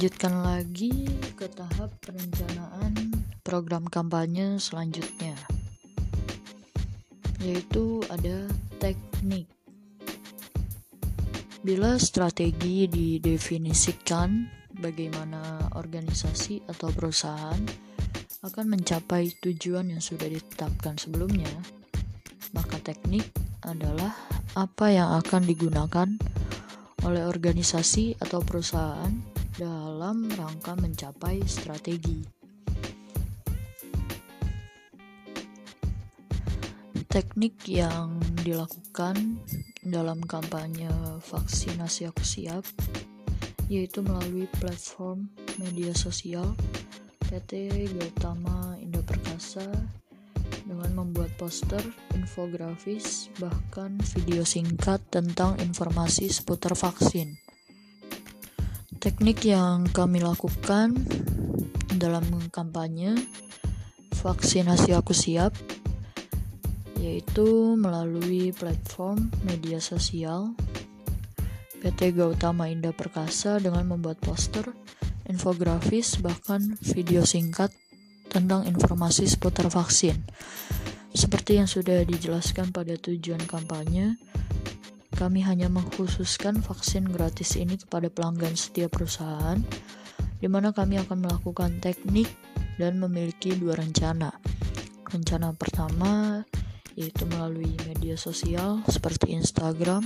Lanjutkan 0.01 0.41
lagi 0.41 1.13
ke 1.37 1.45
tahap 1.53 1.93
perencanaan 2.01 3.21
program 3.45 3.85
kampanye 3.85 4.57
selanjutnya, 4.57 5.37
yaitu 7.45 8.01
ada 8.09 8.49
teknik. 8.81 9.45
Bila 11.61 12.01
strategi 12.01 12.89
didefinisikan 12.89 14.49
bagaimana 14.81 15.69
organisasi 15.77 16.65
atau 16.65 16.89
perusahaan 16.97 17.61
akan 18.41 18.73
mencapai 18.73 19.37
tujuan 19.45 19.93
yang 19.93 20.01
sudah 20.01 20.33
ditetapkan 20.33 20.97
sebelumnya, 20.97 21.53
maka 22.57 22.81
teknik 22.81 23.29
adalah 23.69 24.17
apa 24.57 24.97
yang 24.97 25.13
akan 25.21 25.45
digunakan 25.45 26.09
oleh 27.05 27.21
organisasi 27.29 28.17
atau 28.17 28.41
perusahaan 28.41 29.40
dalam 29.61 30.25
rangka 30.33 30.73
mencapai 30.73 31.45
strategi. 31.45 32.25
Teknik 37.05 37.69
yang 37.69 38.17
dilakukan 38.41 39.45
dalam 39.85 40.25
kampanye 40.25 40.89
vaksinasi 41.29 42.09
aku 42.09 42.25
siap 42.25 42.65
yaitu 43.69 44.01
melalui 44.01 44.49
platform 44.57 45.29
media 45.61 45.93
sosial 45.93 46.57
PT 47.29 47.69
Gautama 48.01 48.81
Indo 48.81 49.05
Perkasa 49.05 49.69
dengan 50.65 51.05
membuat 51.05 51.37
poster, 51.37 51.83
infografis, 52.17 53.29
bahkan 53.37 53.99
video 54.17 54.47
singkat 54.47 55.03
tentang 55.11 55.59
informasi 55.59 56.31
seputar 56.31 56.79
vaksin. 56.79 57.50
Teknik 59.01 59.49
yang 59.49 59.89
kami 59.89 60.21
lakukan 60.21 60.93
dalam 61.97 62.21
kampanye 62.53 63.17
vaksinasi 64.21 64.93
aku 64.93 65.17
siap 65.17 65.57
yaitu 67.01 67.81
melalui 67.81 68.53
platform 68.53 69.33
media 69.49 69.81
sosial 69.81 70.53
PT 71.81 72.13
Gautama 72.13 72.69
Indah 72.69 72.93
Perkasa 72.93 73.57
dengan 73.57 73.89
membuat 73.89 74.21
poster, 74.21 74.69
infografis, 75.25 76.21
bahkan 76.21 76.77
video 76.85 77.25
singkat 77.25 77.73
tentang 78.29 78.69
informasi 78.69 79.25
seputar 79.25 79.73
vaksin. 79.73 80.29
Seperti 81.17 81.57
yang 81.57 81.65
sudah 81.65 82.05
dijelaskan 82.05 82.69
pada 82.69 83.01
tujuan 83.01 83.41
kampanye, 83.49 84.21
kami 85.15 85.43
hanya 85.43 85.67
mengkhususkan 85.67 86.63
vaksin 86.63 87.09
gratis 87.11 87.59
ini 87.59 87.79
kepada 87.79 88.11
pelanggan 88.11 88.55
setiap 88.55 88.95
perusahaan, 88.99 89.59
di 90.39 90.49
mana 90.49 90.71
kami 90.71 90.99
akan 91.03 91.27
melakukan 91.27 91.83
teknik 91.83 92.31
dan 92.81 92.97
memiliki 92.97 93.53
dua 93.59 93.77
rencana. 93.77 94.33
Rencana 95.11 95.51
pertama 95.55 96.43
yaitu 96.99 97.25
melalui 97.31 97.75
media 97.89 98.19
sosial 98.19 98.83
seperti 98.87 99.33
Instagram, 99.33 100.05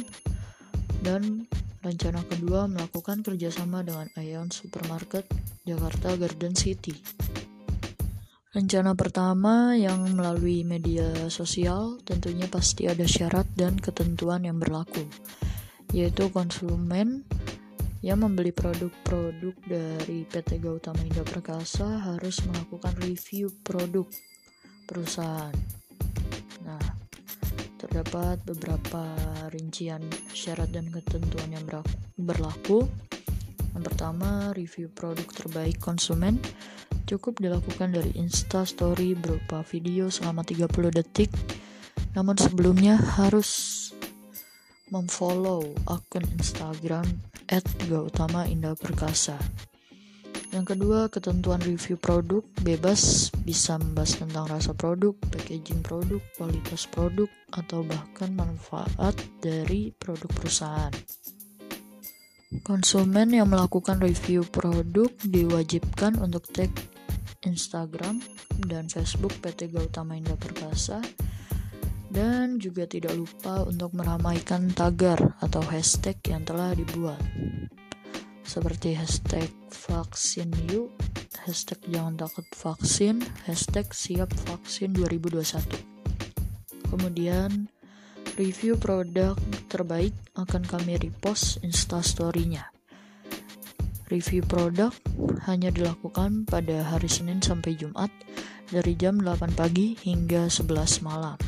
dan 1.02 1.48
rencana 1.84 2.24
kedua 2.24 2.64
melakukan 2.70 3.20
kerjasama 3.20 3.84
dengan 3.84 4.08
Aeon 4.16 4.48
Supermarket 4.48 5.28
Jakarta 5.68 6.16
Garden 6.16 6.54
City. 6.56 6.96
Rencana 8.54 8.94
pertama 8.94 9.74
yang 9.74 10.14
melalui 10.14 10.62
media 10.62 11.26
sosial 11.26 11.98
tentunya 12.06 12.46
pasti 12.46 12.86
ada 12.86 13.02
syarat 13.02 13.50
dan 13.58 13.74
ketentuan 13.82 14.46
yang 14.46 14.62
berlaku, 14.62 15.02
yaitu 15.90 16.30
konsumen 16.30 17.26
yang 17.98 18.22
membeli 18.22 18.54
produk-produk 18.54 19.58
dari 19.66 20.22
PT 20.30 20.62
Gautama 20.62 21.02
Indah 21.02 21.26
Perkasa 21.26 21.98
harus 21.98 22.46
melakukan 22.46 22.94
review 23.02 23.50
produk 23.66 24.06
perusahaan. 24.86 25.50
Nah, 26.62 26.84
terdapat 27.74 28.38
beberapa 28.46 29.18
rincian 29.50 30.06
syarat 30.30 30.70
dan 30.70 30.94
ketentuan 30.94 31.50
yang 31.50 31.66
berlaku. 32.14 32.86
Yang 33.74 33.82
pertama, 33.90 34.54
review 34.54 34.86
produk 34.94 35.26
terbaik 35.26 35.82
konsumen 35.82 36.38
cukup 37.04 37.40
dilakukan 37.40 37.92
dari 37.92 38.12
Insta 38.16 38.64
Story 38.64 39.12
berupa 39.12 39.60
video 39.64 40.08
selama 40.08 40.44
30 40.44 40.68
detik. 40.92 41.30
Namun 42.16 42.36
sebelumnya 42.40 42.96
harus 42.96 43.80
memfollow 44.88 45.64
akun 45.88 46.24
Instagram 46.36 47.04
@gautama 47.88 48.48
Indah 48.48 48.76
Perkasa. 48.76 49.36
Yang 50.54 50.78
kedua, 50.78 51.10
ketentuan 51.10 51.58
review 51.66 51.98
produk 51.98 52.46
bebas 52.62 53.34
bisa 53.42 53.74
membahas 53.74 54.22
tentang 54.22 54.46
rasa 54.46 54.70
produk, 54.70 55.10
packaging 55.34 55.82
produk, 55.82 56.22
kualitas 56.38 56.86
produk, 56.86 57.26
atau 57.50 57.82
bahkan 57.82 58.30
manfaat 58.30 59.18
dari 59.42 59.90
produk 59.98 60.30
perusahaan. 60.30 60.94
Konsumen 62.62 63.34
yang 63.34 63.50
melakukan 63.50 63.98
review 63.98 64.46
produk 64.46 65.10
diwajibkan 65.26 66.22
untuk 66.22 66.46
tag 66.54 66.70
Instagram 67.44 68.20
dan 68.68 68.90
Facebook 68.90 69.32
PT 69.40 69.72
Gautama 69.72 70.16
Indah 70.18 70.36
Perkasa. 70.36 71.00
Dan 72.14 72.62
juga 72.62 72.86
tidak 72.86 73.18
lupa 73.18 73.66
untuk 73.66 73.90
meramaikan 73.98 74.70
tagar 74.70 75.18
atau 75.42 75.58
hashtag 75.66 76.14
yang 76.30 76.46
telah 76.46 76.70
dibuat. 76.74 77.18
Seperti 78.46 78.94
hashtag 78.94 79.50
vaksin 79.70 80.52
yuk 80.70 80.94
hashtag 81.44 81.80
jangan 81.90 82.14
takut 82.14 82.46
vaksin 82.54 83.20
hashtag 83.44 83.90
siap 83.90 84.30
vaksin 84.46 84.94
2021 84.94 85.94
kemudian 86.94 87.66
review 88.38 88.78
produk 88.78 89.34
terbaik 89.66 90.14
akan 90.38 90.62
kami 90.62 90.94
repost 90.98 91.58
instastorynya. 91.66 92.73
Review 94.12 94.44
produk 94.44 94.92
hanya 95.48 95.72
dilakukan 95.72 96.44
pada 96.44 96.84
hari 96.84 97.08
Senin 97.08 97.40
sampai 97.40 97.72
Jumat 97.72 98.12
dari 98.68 98.92
jam 98.96 99.16
8 99.16 99.56
pagi 99.56 99.96
hingga 99.96 100.48
11 100.52 101.00
malam. 101.00 101.40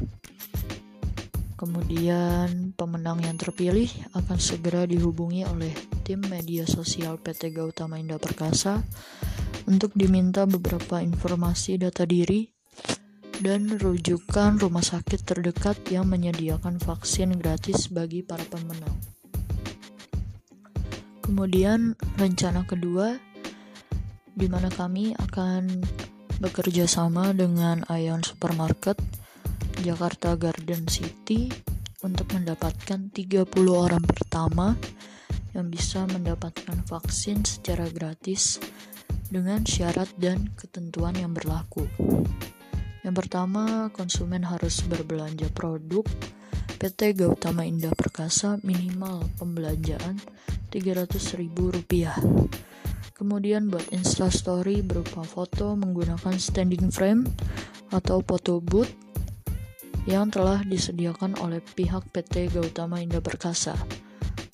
Kemudian 1.56 2.76
pemenang 2.76 3.24
yang 3.24 3.40
terpilih 3.40 3.88
akan 4.12 4.36
segera 4.36 4.84
dihubungi 4.84 5.48
oleh 5.48 5.72
tim 6.04 6.20
media 6.28 6.68
sosial 6.68 7.16
PT 7.16 7.56
Gautama 7.56 7.96
Indah 7.96 8.20
Perkasa 8.20 8.84
untuk 9.64 9.96
diminta 9.96 10.44
beberapa 10.44 11.00
informasi 11.00 11.80
data 11.80 12.04
diri 12.04 12.44
dan 13.40 13.68
rujukan 13.68 14.60
rumah 14.60 14.84
sakit 14.84 15.24
terdekat 15.24 15.76
yang 15.92 16.08
menyediakan 16.08 16.80
vaksin 16.80 17.36
gratis 17.36 17.88
bagi 17.88 18.24
para 18.24 18.44
pemenang. 18.48 19.15
Kemudian 21.26 21.98
rencana 22.14 22.62
kedua 22.62 23.18
di 24.30 24.46
mana 24.46 24.70
kami 24.70 25.10
akan 25.18 25.82
bekerja 26.38 26.86
sama 26.86 27.34
dengan 27.34 27.82
Ion 27.90 28.22
Supermarket 28.22 28.94
Jakarta 29.82 30.38
Garden 30.38 30.86
City 30.86 31.50
untuk 32.06 32.30
mendapatkan 32.30 33.10
30 33.10 33.42
orang 33.74 34.06
pertama 34.06 34.78
yang 35.50 35.66
bisa 35.66 36.06
mendapatkan 36.06 36.86
vaksin 36.86 37.42
secara 37.42 37.90
gratis 37.90 38.62
dengan 39.26 39.66
syarat 39.66 40.06
dan 40.22 40.54
ketentuan 40.54 41.18
yang 41.18 41.34
berlaku. 41.34 41.90
Yang 43.02 43.14
pertama, 43.26 43.90
konsumen 43.90 44.46
harus 44.46 44.84
berbelanja 44.86 45.50
produk 45.50 46.06
PT 46.76 47.16
Gautama 47.16 47.64
Indah 47.64 47.96
Perkasa 47.96 48.60
minimal 48.60 49.24
pembelanjaan 49.40 50.20
Rp300.000. 50.68 51.56
Kemudian 53.16 53.72
buat 53.72 53.88
instastory 53.96 54.84
berupa 54.84 55.24
foto 55.24 55.72
menggunakan 55.72 56.36
standing 56.36 56.92
frame 56.92 57.24
atau 57.88 58.20
foto 58.20 58.60
booth 58.60 58.92
yang 60.04 60.28
telah 60.28 60.60
disediakan 60.68 61.40
oleh 61.40 61.64
pihak 61.64 62.12
PT 62.12 62.52
Gautama 62.52 63.00
Indah 63.00 63.24
Perkasa. 63.24 63.72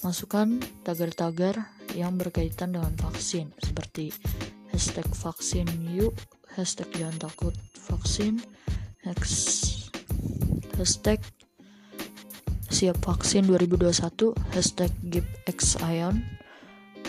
Masukkan 0.06 0.62
tagar-tagar 0.86 1.74
yang 1.98 2.14
berkaitan 2.14 2.78
dengan 2.78 2.94
vaksin 3.02 3.50
seperti 3.58 4.14
hashtag 4.70 5.10
vaksin 5.10 5.66
yuk, 5.90 6.14
hashtag 6.54 6.86
jangan 6.94 7.28
takut 7.28 7.54
vaksin, 7.90 8.38
hashtag 10.78 11.18
siap 12.72 13.04
vaksin 13.04 13.44
2021 13.44 14.32
hashtag 14.56 14.88
GIPXION 15.04 16.24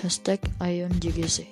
hashtag 0.03 0.43
IONJGC 0.59 1.47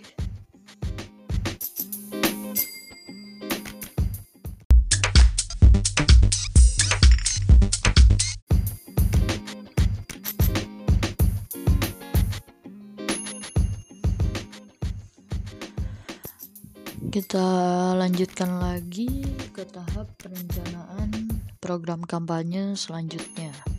kita 17.16 17.48
lanjutkan 17.96 18.60
lagi 18.60 19.24
ke 19.56 19.64
tahap 19.72 20.12
perencanaan 20.20 21.32
program 21.64 22.04
kampanye 22.04 22.76
selanjutnya 22.76 23.71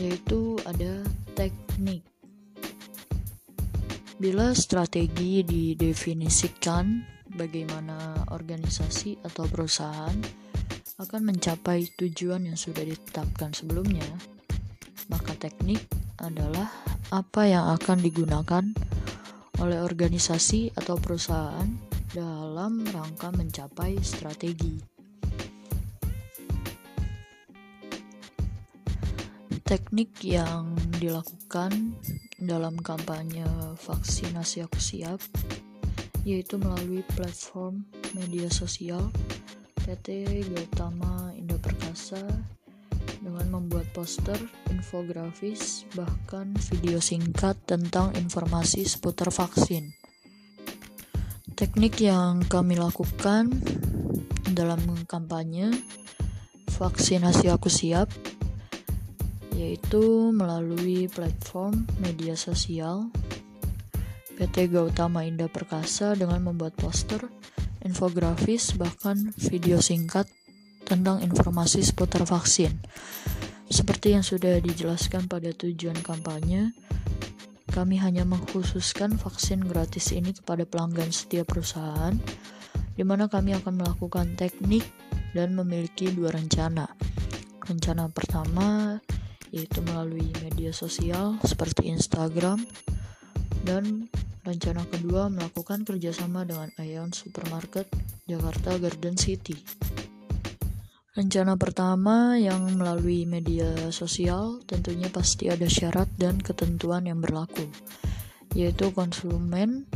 yaitu 0.00 0.56
ada 0.64 1.04
teknik. 1.36 2.00
Bila 4.16 4.56
strategi 4.56 5.44
didefinisikan 5.44 7.04
bagaimana 7.36 8.28
organisasi 8.32 9.20
atau 9.24 9.44
perusahaan 9.48 10.16
akan 11.00 11.32
mencapai 11.32 11.88
tujuan 11.96 12.44
yang 12.44 12.56
sudah 12.56 12.84
ditetapkan 12.84 13.56
sebelumnya, 13.56 14.04
maka 15.08 15.32
teknik 15.36 15.80
adalah 16.20 16.68
apa 17.08 17.48
yang 17.48 17.72
akan 17.72 18.04
digunakan 18.04 18.64
oleh 19.60 19.80
organisasi 19.80 20.76
atau 20.76 21.00
perusahaan 21.00 21.68
dalam 22.12 22.84
rangka 22.84 23.32
mencapai 23.32 23.96
strategi. 24.04 24.99
Teknik 29.70 30.26
yang 30.26 30.74
dilakukan 30.98 31.94
dalam 32.42 32.74
kampanye 32.82 33.46
vaksinasi 33.78 34.66
aku 34.66 34.82
siap 34.82 35.22
yaitu 36.26 36.58
melalui 36.58 37.06
platform 37.14 37.86
media 38.18 38.50
sosial 38.50 39.14
PT 39.86 40.26
Gautama 40.50 41.30
Indah 41.38 41.62
Perkasa 41.62 42.18
dengan 43.22 43.46
membuat 43.46 43.86
poster, 43.94 44.42
infografis, 44.74 45.86
bahkan 45.94 46.50
video 46.74 46.98
singkat 46.98 47.54
tentang 47.62 48.10
informasi 48.18 48.82
seputar 48.82 49.30
vaksin. 49.30 49.94
Teknik 51.54 51.94
yang 52.02 52.42
kami 52.42 52.74
lakukan 52.74 53.54
dalam 54.50 54.82
kampanye 55.06 55.70
vaksinasi 56.74 57.54
aku 57.54 57.70
siap 57.70 58.29
yaitu 59.60 60.32
melalui 60.32 61.04
platform 61.12 61.84
media 62.00 62.32
sosial 62.32 63.12
PT 64.40 64.72
Gautama 64.72 65.28
Indah 65.28 65.52
Perkasa 65.52 66.16
dengan 66.16 66.40
membuat 66.40 66.72
poster, 66.80 67.28
infografis, 67.84 68.72
bahkan 68.72 69.36
video 69.36 69.84
singkat 69.84 70.24
tentang 70.88 71.20
informasi 71.20 71.84
seputar 71.84 72.24
vaksin. 72.24 72.72
Seperti 73.68 74.16
yang 74.16 74.24
sudah 74.24 74.56
dijelaskan 74.64 75.28
pada 75.28 75.52
tujuan 75.52 76.00
kampanye, 76.00 76.72
kami 77.68 78.00
hanya 78.00 78.24
mengkhususkan 78.24 79.20
vaksin 79.20 79.60
gratis 79.60 80.16
ini 80.16 80.32
kepada 80.32 80.64
pelanggan 80.64 81.12
setiap 81.12 81.52
perusahaan, 81.52 82.16
di 82.96 83.04
mana 83.04 83.28
kami 83.28 83.52
akan 83.60 83.76
melakukan 83.76 84.40
teknik 84.40 84.88
dan 85.36 85.52
memiliki 85.52 86.08
dua 86.16 86.32
rencana. 86.32 86.88
Rencana 87.60 88.08
pertama 88.08 88.96
yaitu 89.50 89.82
melalui 89.82 90.30
media 90.42 90.70
sosial 90.70 91.38
seperti 91.42 91.90
Instagram 91.90 92.62
dan 93.66 94.08
rencana 94.46 94.86
kedua 94.88 95.28
melakukan 95.28 95.84
kerjasama 95.84 96.48
dengan 96.48 96.72
Aeon 96.80 97.12
Supermarket 97.12 97.90
Jakarta 98.24 98.78
Garden 98.80 99.18
City. 99.18 99.58
Rencana 101.10 101.58
pertama 101.58 102.38
yang 102.38 102.78
melalui 102.78 103.26
media 103.26 103.90
sosial 103.90 104.62
tentunya 104.64 105.10
pasti 105.10 105.50
ada 105.50 105.66
syarat 105.66 106.08
dan 106.16 106.38
ketentuan 106.38 107.04
yang 107.04 107.18
berlaku, 107.18 107.66
yaitu 108.54 108.94
konsumen 108.94 109.90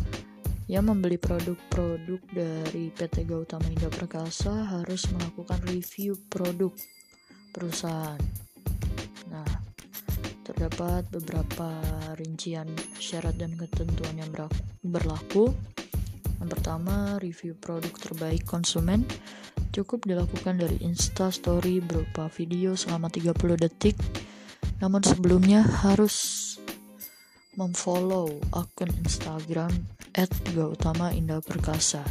yang 0.66 0.90
membeli 0.90 1.16
produk-produk 1.16 2.20
dari 2.34 2.90
PT 2.90 3.30
Gautama 3.30 3.70
Indah 3.70 3.92
Perkasa 3.94 4.66
harus 4.76 5.06
melakukan 5.14 5.62
review 5.70 6.18
produk 6.28 6.74
perusahaan 7.54 8.43
terdapat 10.54 11.02
beberapa 11.10 11.66
rincian 12.14 12.70
syarat 13.02 13.34
dan 13.34 13.58
ketentuan 13.58 14.14
yang 14.14 14.30
berlaku. 14.86 15.50
Yang 16.38 16.48
pertama, 16.54 17.18
review 17.18 17.58
produk 17.58 17.90
terbaik 17.98 18.46
konsumen 18.46 19.02
cukup 19.74 20.06
dilakukan 20.06 20.62
dari 20.62 20.78
Insta 20.86 21.34
Story 21.34 21.82
berupa 21.82 22.30
video 22.30 22.78
selama 22.78 23.10
30 23.10 23.34
detik. 23.58 23.98
Namun 24.78 25.02
sebelumnya 25.02 25.66
harus 25.66 26.14
memfollow 27.58 28.30
akun 28.54 28.94
Instagram 29.02 29.74
@gautama 30.54 31.10
Indah 31.10 31.42
Perkasa. 31.42 32.06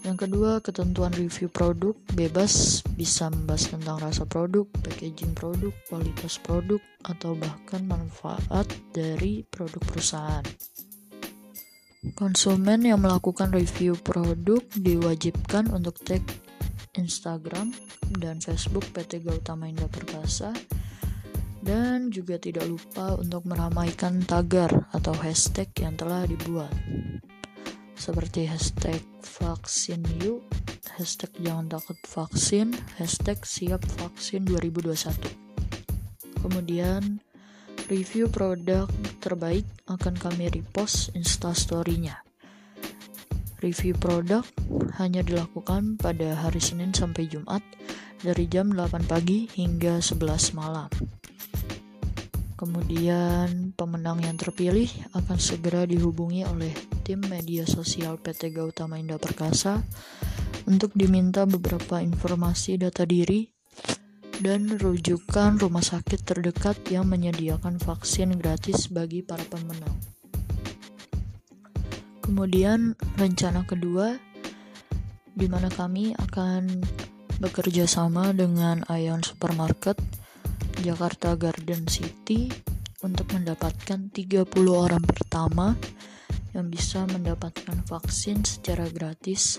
Yang 0.00 0.16
kedua, 0.26 0.64
ketentuan 0.64 1.12
review 1.12 1.52
produk 1.52 1.92
bebas 2.16 2.80
bisa 2.96 3.28
membahas 3.28 3.68
tentang 3.68 4.00
rasa 4.00 4.24
produk, 4.24 4.64
packaging 4.80 5.36
produk, 5.36 5.76
kualitas 5.92 6.40
produk, 6.40 6.80
atau 7.04 7.36
bahkan 7.36 7.84
manfaat 7.84 8.64
dari 8.96 9.44
produk 9.44 9.82
perusahaan. 9.84 10.46
Konsumen 12.16 12.88
yang 12.88 13.04
melakukan 13.04 13.52
review 13.52 13.92
produk 14.00 14.64
diwajibkan 14.72 15.68
untuk 15.68 16.00
tag 16.00 16.24
Instagram 16.96 17.76
dan 18.16 18.40
Facebook 18.40 18.88
PT 18.96 19.20
Gautama 19.20 19.68
Indah 19.68 19.86
Perkasa 19.92 20.56
dan 21.60 22.08
juga 22.08 22.40
tidak 22.40 22.64
lupa 22.64 23.20
untuk 23.20 23.44
meramaikan 23.44 24.24
tagar 24.24 24.88
atau 24.96 25.12
hashtag 25.12 25.68
yang 25.76 25.92
telah 25.92 26.24
dibuat 26.24 26.72
seperti 28.00 28.48
hashtag 28.48 29.04
vaksin 29.20 30.00
yuk, 30.24 30.40
hashtag 30.96 31.28
jangan 31.44 31.68
takut 31.68 32.00
vaksin, 32.08 32.72
hashtag 32.96 33.36
siap 33.44 33.84
vaksin 34.00 34.48
2021. 34.48 35.20
Kemudian 36.40 37.20
Review 37.90 38.30
produk 38.30 38.86
terbaik 39.18 39.66
akan 39.90 40.14
kami 40.14 40.46
repost 40.46 41.10
instastory-nya. 41.18 42.22
Review 43.58 43.98
produk 43.98 44.46
hanya 45.02 45.26
dilakukan 45.26 45.98
pada 45.98 46.38
hari 46.38 46.62
Senin 46.62 46.94
sampai 46.94 47.26
Jumat 47.26 47.66
dari 48.22 48.46
jam 48.46 48.70
8 48.70 49.10
pagi 49.10 49.50
hingga 49.58 49.98
11 49.98 50.54
malam. 50.54 50.86
Kemudian 52.60 53.72
pemenang 53.72 54.20
yang 54.20 54.36
terpilih 54.36 54.92
akan 55.16 55.40
segera 55.40 55.88
dihubungi 55.88 56.44
oleh 56.44 56.76
tim 57.08 57.24
media 57.24 57.64
sosial 57.64 58.20
PT 58.20 58.52
Gautama 58.52 59.00
Indah 59.00 59.16
Perkasa 59.16 59.80
untuk 60.68 60.92
diminta 60.92 61.48
beberapa 61.48 62.04
informasi 62.04 62.76
data 62.76 63.08
diri 63.08 63.48
dan 64.44 64.76
rujukan 64.76 65.56
rumah 65.56 65.80
sakit 65.80 66.20
terdekat 66.20 66.76
yang 66.92 67.08
menyediakan 67.08 67.80
vaksin 67.80 68.36
gratis 68.36 68.92
bagi 68.92 69.24
para 69.24 69.48
pemenang. 69.48 69.96
Kemudian 72.20 72.92
rencana 73.16 73.64
kedua 73.64 74.20
di 75.32 75.48
mana 75.48 75.72
kami 75.72 76.12
akan 76.12 76.84
bekerja 77.40 77.88
sama 77.88 78.36
dengan 78.36 78.84
Ion 78.92 79.24
Supermarket 79.24 80.19
Jakarta 80.78 81.34
Garden 81.34 81.90
City 81.90 82.46
untuk 83.02 83.34
mendapatkan 83.34 84.12
30 84.14 84.46
orang 84.70 85.02
pertama 85.02 85.74
yang 86.54 86.70
bisa 86.70 87.02
mendapatkan 87.10 87.82
vaksin 87.86 88.46
secara 88.46 88.86
gratis 88.90 89.58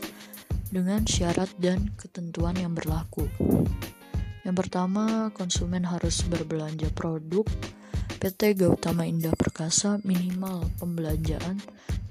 dengan 0.72 1.04
syarat 1.04 1.52
dan 1.60 1.92
ketentuan 2.00 2.56
yang 2.56 2.72
berlaku. 2.72 3.28
Yang 4.42 4.56
pertama, 4.68 5.30
konsumen 5.36 5.86
harus 5.86 6.24
berbelanja 6.26 6.90
produk 6.96 7.46
PT 8.22 8.58
Gautama 8.58 9.06
Indah 9.10 9.34
Perkasa 9.34 9.98
minimal 10.06 10.70
pembelanjaan 10.78 11.58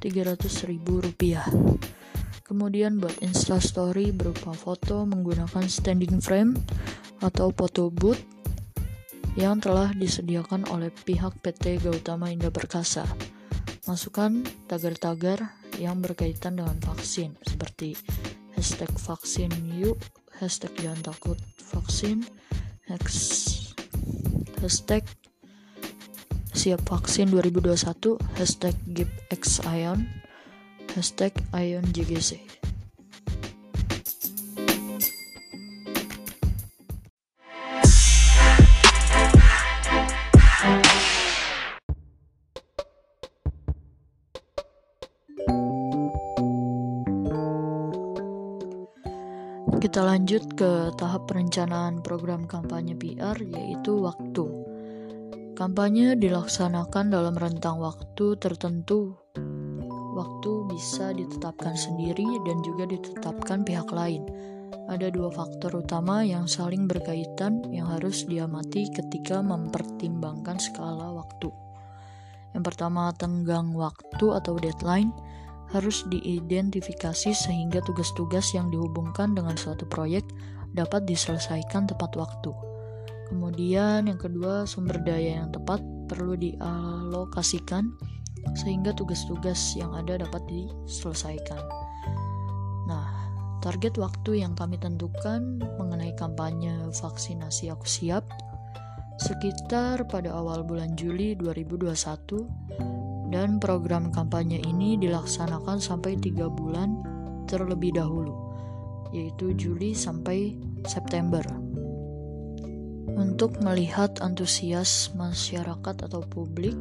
Rp300.000. 0.02 1.14
Kemudian 2.42 2.98
buat 2.98 3.14
instastory 3.22 4.10
berupa 4.10 4.50
foto 4.50 5.06
menggunakan 5.06 5.70
standing 5.70 6.18
frame 6.18 6.58
atau 7.22 7.54
photo 7.54 7.94
booth 7.94 8.18
yang 9.38 9.62
telah 9.62 9.94
disediakan 9.94 10.66
oleh 10.74 10.90
pihak 10.90 11.38
PT 11.38 11.78
Gautama 11.82 12.34
Indah 12.34 12.50
Perkasa. 12.50 13.06
Masukkan 13.86 14.42
tagar-tagar 14.66 15.54
yang 15.78 16.02
berkaitan 16.02 16.58
dengan 16.58 16.76
vaksin 16.82 17.38
seperti 17.46 17.94
hashtag 18.54 18.90
vaksin 19.00 19.50
yuk, 19.78 19.96
hashtag 20.36 20.74
jangan 20.78 21.14
takut 21.14 21.38
vaksin, 21.72 22.26
hashtag 24.60 25.02
siap 26.52 26.84
vaksin 26.84 27.32
2021, 27.32 28.20
hashtag 28.36 28.76
give 28.92 29.10
X 29.32 29.64
Ion, 29.64 30.04
hashtag 30.92 31.32
Ion 31.56 31.86
JGC. 31.88 32.59
Kita 49.90 50.06
lanjut 50.06 50.54
ke 50.54 50.94
tahap 51.02 51.26
perencanaan 51.26 51.98
program 51.98 52.46
kampanye 52.46 52.94
PR 52.94 53.34
yaitu 53.42 53.98
waktu. 53.98 54.46
Kampanye 55.58 56.14
dilaksanakan 56.14 57.10
dalam 57.10 57.34
rentang 57.34 57.82
waktu 57.82 58.38
tertentu. 58.38 59.18
Waktu 60.14 60.50
bisa 60.70 61.10
ditetapkan 61.10 61.74
sendiri 61.74 62.22
dan 62.46 62.62
juga 62.62 62.86
ditetapkan 62.86 63.66
pihak 63.66 63.90
lain. 63.90 64.30
Ada 64.86 65.10
dua 65.10 65.26
faktor 65.34 65.82
utama 65.82 66.22
yang 66.22 66.46
saling 66.46 66.86
berkaitan 66.86 67.58
yang 67.74 67.90
harus 67.90 68.22
diamati 68.30 68.94
ketika 68.94 69.42
mempertimbangkan 69.42 70.62
skala 70.62 71.18
waktu. 71.18 71.50
Yang 72.54 72.62
pertama, 72.62 73.10
tenggang 73.18 73.74
waktu 73.74 74.38
atau 74.38 74.54
deadline 74.54 75.10
harus 75.70 76.02
diidentifikasi 76.10 77.30
sehingga 77.30 77.78
tugas-tugas 77.86 78.50
yang 78.54 78.70
dihubungkan 78.70 79.34
dengan 79.34 79.54
suatu 79.54 79.86
proyek 79.86 80.26
dapat 80.74 81.06
diselesaikan 81.06 81.86
tepat 81.90 82.14
waktu. 82.18 82.50
Kemudian 83.30 84.10
yang 84.10 84.18
kedua, 84.18 84.66
sumber 84.66 84.98
daya 85.06 85.46
yang 85.46 85.54
tepat 85.54 85.78
perlu 86.10 86.34
dialokasikan 86.34 87.94
sehingga 88.58 88.90
tugas-tugas 88.90 89.78
yang 89.78 89.94
ada 89.94 90.18
dapat 90.18 90.42
diselesaikan. 90.50 91.62
Nah, 92.90 93.06
target 93.62 93.94
waktu 93.94 94.42
yang 94.42 94.58
kami 94.58 94.74
tentukan 94.82 95.62
mengenai 95.78 96.10
kampanye 96.18 96.90
vaksinasi 96.90 97.70
aku 97.70 97.86
siap 97.86 98.26
sekitar 99.20 100.08
pada 100.08 100.32
awal 100.32 100.64
bulan 100.64 100.96
Juli 100.96 101.36
2021 101.36 102.99
dan 103.30 103.62
program 103.62 104.10
kampanye 104.10 104.58
ini 104.66 104.98
dilaksanakan 104.98 105.78
sampai 105.78 106.18
tiga 106.18 106.50
bulan 106.50 106.98
terlebih 107.46 107.94
dahulu, 107.94 108.34
yaitu 109.14 109.54
Juli 109.54 109.94
sampai 109.94 110.58
September. 110.86 111.42
Untuk 113.10 113.58
melihat 113.62 114.22
antusias 114.22 115.10
masyarakat 115.18 116.06
atau 116.06 116.22
publik 116.26 116.74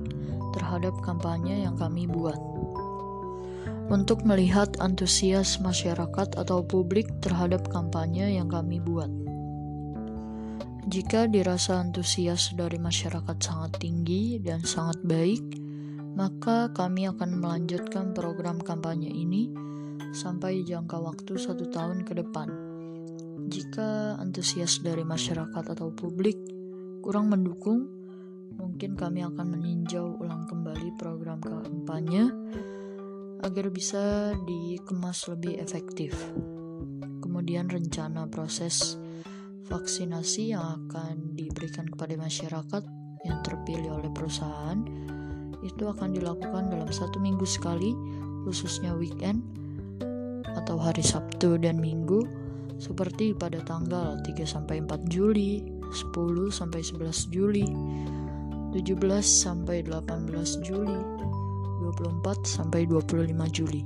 terhadap 0.53 0.93
kampanye 1.01 1.65
yang 1.65 1.77
kami 1.77 2.05
buat. 2.05 2.37
Untuk 3.89 4.21
melihat 4.21 4.77
antusias 4.77 5.57
masyarakat 5.57 6.37
atau 6.37 6.61
publik 6.61 7.09
terhadap 7.25 7.65
kampanye 7.73 8.37
yang 8.37 8.45
kami 8.45 8.77
buat. 8.77 9.09
Jika 10.89 11.29
dirasa 11.29 11.81
antusias 11.81 12.53
dari 12.53 12.77
masyarakat 12.81 13.37
sangat 13.41 13.81
tinggi 13.81 14.41
dan 14.41 14.61
sangat 14.65 15.01
baik, 15.05 15.58
maka 16.17 16.71
kami 16.73 17.09
akan 17.09 17.41
melanjutkan 17.41 18.13
program 18.13 18.61
kampanye 18.61 19.09
ini 19.09 19.49
sampai 20.13 20.65
jangka 20.65 20.97
waktu 20.97 21.37
satu 21.37 21.69
tahun 21.69 22.05
ke 22.05 22.17
depan. 22.17 22.49
Jika 23.49 24.17
antusias 24.21 24.81
dari 24.81 25.01
masyarakat 25.05 25.65
atau 25.73 25.89
publik 25.93 26.37
kurang 27.01 27.33
mendukung, 27.33 27.87
mungkin 28.57 28.93
kami 28.93 29.25
akan 29.25 29.47
meninjau 29.57 30.19
ulang 30.19 30.45
kembali 30.49 30.93
program 30.99 31.39
kampanye 31.39 32.29
agar 33.39 33.65
bisa 33.71 34.35
dikemas 34.43 35.25
lebih 35.31 35.57
efektif. 35.57 36.13
Kemudian 37.23 37.71
rencana 37.71 38.27
proses 38.27 38.99
vaksinasi 39.69 40.51
yang 40.51 40.89
akan 40.89 41.37
diberikan 41.37 41.87
kepada 41.87 42.17
masyarakat 42.19 42.83
yang 43.23 43.39
terpilih 43.45 44.01
oleh 44.01 44.11
perusahaan 44.11 44.81
itu 45.65 45.89
akan 45.89 46.15
dilakukan 46.15 46.71
dalam 46.71 46.87
satu 46.87 47.19
minggu 47.19 47.43
sekali, 47.43 47.91
khususnya 48.47 48.95
weekend 48.95 49.43
atau 50.55 50.79
hari 50.79 51.03
Sabtu 51.03 51.59
dan 51.59 51.77
Minggu, 51.77 52.25
seperti 52.79 53.35
pada 53.35 53.59
tanggal 53.63 54.17
3 54.23 54.47
sampai 54.47 54.81
4 54.83 55.07
Juli, 55.11 55.67
10 55.91 56.49
sampai 56.49 56.81
11 56.81 57.29
Juli, 57.29 57.67
17 58.73 59.25
sampai 59.25 59.83
18 59.83 60.63
Juli, 60.63 60.99
24 61.83 62.45
sampai 62.45 62.85
25 62.87 63.49
Juli. 63.49 63.81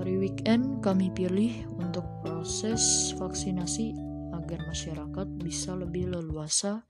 Hari 0.00 0.14
weekend 0.20 0.84
kami 0.84 1.08
pilih 1.12 1.64
untuk 1.80 2.04
proses 2.20 3.14
vaksinasi 3.16 3.96
agar 4.36 4.60
masyarakat 4.68 5.26
bisa 5.40 5.72
lebih 5.72 6.12
leluasa 6.12 6.84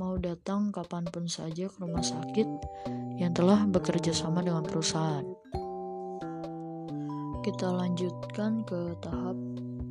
mau 0.00 0.16
datang 0.16 0.72
kapan 0.72 1.04
pun 1.04 1.28
saja 1.28 1.68
ke 1.68 1.76
rumah 1.84 2.00
sakit 2.00 2.48
yang 3.20 3.36
telah 3.36 3.68
bekerja 3.68 4.16
sama 4.16 4.40
dengan 4.40 4.64
perusahaan. 4.64 5.26
Kita 7.44 7.68
lanjutkan 7.68 8.64
ke 8.64 8.96
tahap 9.04 9.36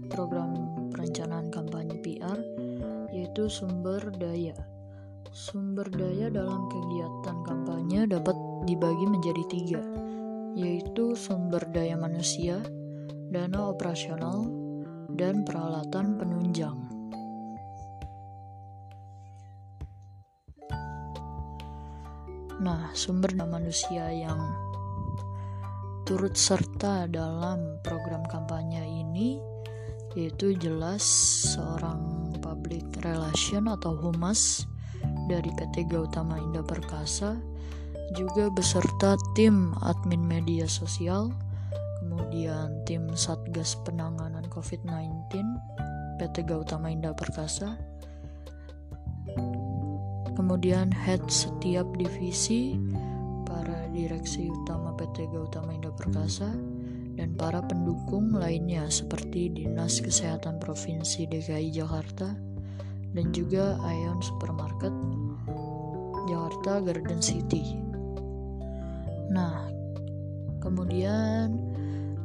program 0.09 0.57
perencanaan 0.89 1.53
kampanye 1.53 2.01
PR, 2.01 2.39
yaitu 3.13 3.45
sumber 3.45 4.01
daya. 4.17 4.57
Sumber 5.29 5.85
daya 5.93 6.33
dalam 6.33 6.65
kegiatan 6.65 7.37
kampanye 7.45 8.09
dapat 8.09 8.33
dibagi 8.65 9.05
menjadi 9.05 9.43
tiga, 9.53 9.81
yaitu 10.57 11.13
sumber 11.13 11.61
daya 11.69 11.93
manusia, 11.93 12.57
dana 13.29 13.69
operasional, 13.69 14.49
dan 15.13 15.45
peralatan 15.45 16.17
penunjang. 16.17 16.90
Nah, 22.61 22.93
sumber 22.93 23.33
manusia 23.33 24.13
yang 24.13 24.37
turut 26.05 26.37
serta 26.37 27.09
dalam 27.09 27.81
program 27.81 28.21
kampanye 28.29 28.85
ini 28.85 29.41
yaitu 30.13 30.53
jelas 30.59 31.01
seorang 31.55 32.29
public 32.43 32.83
relation 33.01 33.65
atau 33.65 33.95
humas 33.97 34.69
dari 35.25 35.49
PT 35.57 35.89
Gautama 35.89 36.37
Indah 36.37 36.61
Perkasa 36.61 37.39
juga 38.11 38.51
beserta 38.51 39.15
tim 39.39 39.71
admin 39.79 40.19
media 40.19 40.67
sosial, 40.67 41.31
kemudian 42.03 42.83
tim 42.83 43.07
Satgas 43.15 43.79
Penanganan 43.87 44.43
COVID-19 44.51 45.31
PT 46.19 46.43
Gautama 46.43 46.91
Indah 46.91 47.15
Perkasa, 47.15 47.79
kemudian 50.41 50.89
head 50.89 51.21
setiap 51.29 51.85
divisi, 52.01 52.73
para 53.45 53.85
direksi 53.93 54.49
utama 54.49 54.89
PT 54.97 55.29
Gautama 55.29 55.69
Indah 55.69 55.93
Perkasa, 55.93 56.49
dan 57.13 57.37
para 57.37 57.61
pendukung 57.61 58.33
lainnya 58.33 58.89
seperti 58.89 59.53
Dinas 59.53 60.01
Kesehatan 60.01 60.57
Provinsi 60.57 61.29
DKI 61.29 61.69
Jakarta 61.69 62.33
dan 63.13 63.29
juga 63.29 63.77
Ion 63.85 64.17
Supermarket 64.17 64.89
Jakarta 66.25 66.81
Garden 66.89 67.21
City. 67.21 67.77
Nah, 69.29 69.69
kemudian 70.57 71.53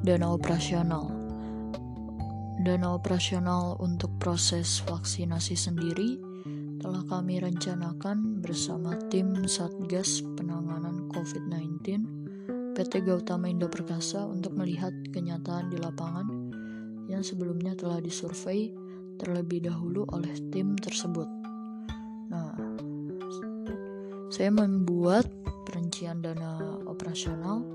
dana 0.01 0.33
operasional. 0.33 1.13
Dana 2.65 2.97
operasional 2.97 3.77
untuk 3.77 4.17
proses 4.17 4.81
vaksinasi 4.89 5.53
sendiri 5.53 6.26
telah 6.87 7.03
kami 7.11 7.43
rencanakan 7.43 8.39
bersama 8.39 8.95
tim 9.11 9.35
Satgas 9.51 10.23
Penanganan 10.39 11.11
COVID-19 11.11 11.83
PT 12.79 13.03
Gautama 13.03 13.51
Indo 13.51 13.67
Perkasa 13.67 14.23
untuk 14.23 14.55
melihat 14.55 14.95
kenyataan 15.11 15.67
di 15.67 15.83
lapangan 15.83 16.31
yang 17.11 17.27
sebelumnya 17.27 17.75
telah 17.75 17.99
disurvei 17.99 18.71
terlebih 19.19 19.67
dahulu 19.67 20.07
oleh 20.15 20.31
tim 20.55 20.79
tersebut. 20.79 21.27
Nah, 22.31 22.55
saya 24.31 24.55
membuat 24.55 25.27
perincian 25.67 26.23
dana 26.23 26.87
operasional 26.87 27.67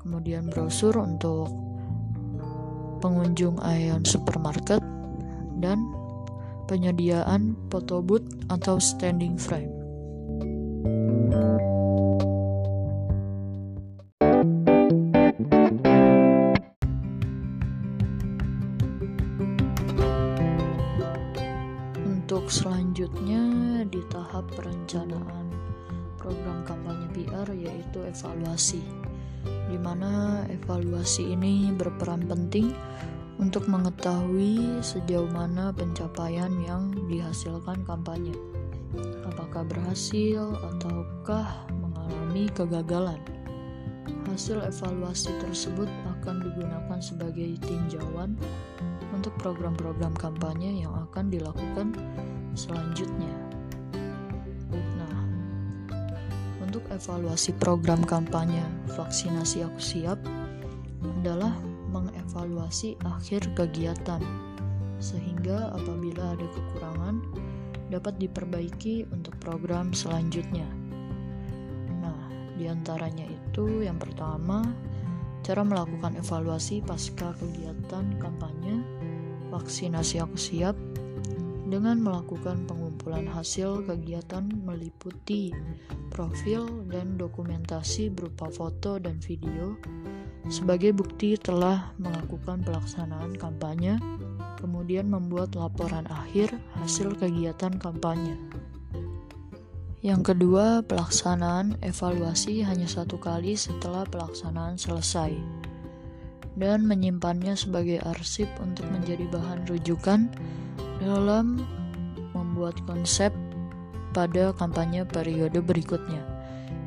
Kemudian 0.04 0.52
brosur 0.52 1.00
untuk 1.00 1.48
pengunjung 3.00 3.56
Aeon 3.64 4.04
Supermarket 4.04 4.84
dan 5.64 5.80
penyediaan 6.68 7.56
foto 7.72 8.04
booth 8.04 8.28
atau 8.52 8.76
standing 8.76 9.40
frame. 9.40 9.72
Untuk 22.04 22.52
selanjutnya 22.52 23.40
di 23.88 24.04
tahap 24.12 24.52
perencanaan 24.52 25.48
program 26.20 26.60
kampanye 26.68 27.08
PR 27.16 27.48
yaitu 27.56 28.04
evaluasi 28.04 28.84
evaluasi 30.84 31.32
ini 31.32 31.72
berperan 31.72 32.28
penting 32.28 32.76
untuk 33.40 33.64
mengetahui 33.72 34.84
sejauh 34.84 35.32
mana 35.32 35.72
pencapaian 35.72 36.52
yang 36.60 36.92
dihasilkan 37.08 37.80
kampanye. 37.88 38.36
Apakah 39.24 39.64
berhasil 39.64 40.52
ataukah 40.60 41.64
mengalami 41.80 42.52
kegagalan? 42.52 43.16
Hasil 44.28 44.60
evaluasi 44.60 45.32
tersebut 45.40 45.88
akan 46.20 46.44
digunakan 46.44 47.00
sebagai 47.00 47.56
tinjauan 47.64 48.36
untuk 49.16 49.32
program-program 49.40 50.12
kampanye 50.20 50.84
yang 50.84 50.92
akan 51.08 51.32
dilakukan 51.32 51.96
selanjutnya. 52.52 53.32
Nah, 55.00 55.16
untuk 56.60 56.84
evaluasi 56.92 57.56
program 57.56 58.04
kampanye 58.04 58.60
vaksinasi 58.92 59.64
aku 59.64 59.80
siap 59.80 60.20
adalah 61.20 61.52
mengevaluasi 61.92 62.96
akhir 63.04 63.52
kegiatan 63.54 64.20
sehingga 64.98 65.74
apabila 65.76 66.32
ada 66.34 66.46
kekurangan 66.48 67.20
dapat 67.92 68.16
diperbaiki 68.16 69.04
untuk 69.12 69.36
program 69.38 69.92
selanjutnya. 69.92 70.66
Nah, 72.00 72.32
di 72.56 72.66
antaranya 72.66 73.28
itu 73.28 73.84
yang 73.84 74.00
pertama 74.00 74.64
cara 75.44 75.60
melakukan 75.60 76.16
evaluasi 76.16 76.80
pasca 76.80 77.36
kegiatan 77.36 78.16
kampanye 78.16 78.80
vaksinasi 79.52 80.24
aku 80.24 80.40
siap 80.40 80.74
dengan 81.68 82.00
melakukan 82.00 82.64
pengumpulan 82.64 83.28
hasil 83.28 83.84
kegiatan 83.84 84.48
meliputi 84.64 85.52
profil 86.08 86.66
dan 86.88 87.20
dokumentasi 87.20 88.08
berupa 88.08 88.48
foto 88.48 88.96
dan 88.96 89.20
video 89.20 89.76
sebagai 90.52 90.92
bukti 90.92 91.36
telah 91.40 91.92
melakukan 91.96 92.60
pelaksanaan 92.64 93.36
kampanye, 93.36 93.96
kemudian 94.60 95.08
membuat 95.08 95.56
laporan 95.56 96.04
akhir 96.08 96.52
hasil 96.80 97.16
kegiatan 97.16 97.76
kampanye. 97.80 98.36
Yang 100.04 100.36
kedua, 100.36 100.84
pelaksanaan 100.84 101.80
evaluasi 101.80 102.60
hanya 102.60 102.84
satu 102.84 103.16
kali 103.16 103.56
setelah 103.56 104.04
pelaksanaan 104.04 104.76
selesai 104.76 105.32
dan 106.54 106.86
menyimpannya 106.86 107.56
sebagai 107.58 107.98
arsip 108.04 108.46
untuk 108.62 108.86
menjadi 108.92 109.26
bahan 109.32 109.66
rujukan 109.66 110.30
dalam 111.02 111.64
membuat 112.36 112.78
konsep 112.86 113.34
pada 114.14 114.54
kampanye 114.54 115.02
periode 115.02 115.58
berikutnya. 115.58 116.33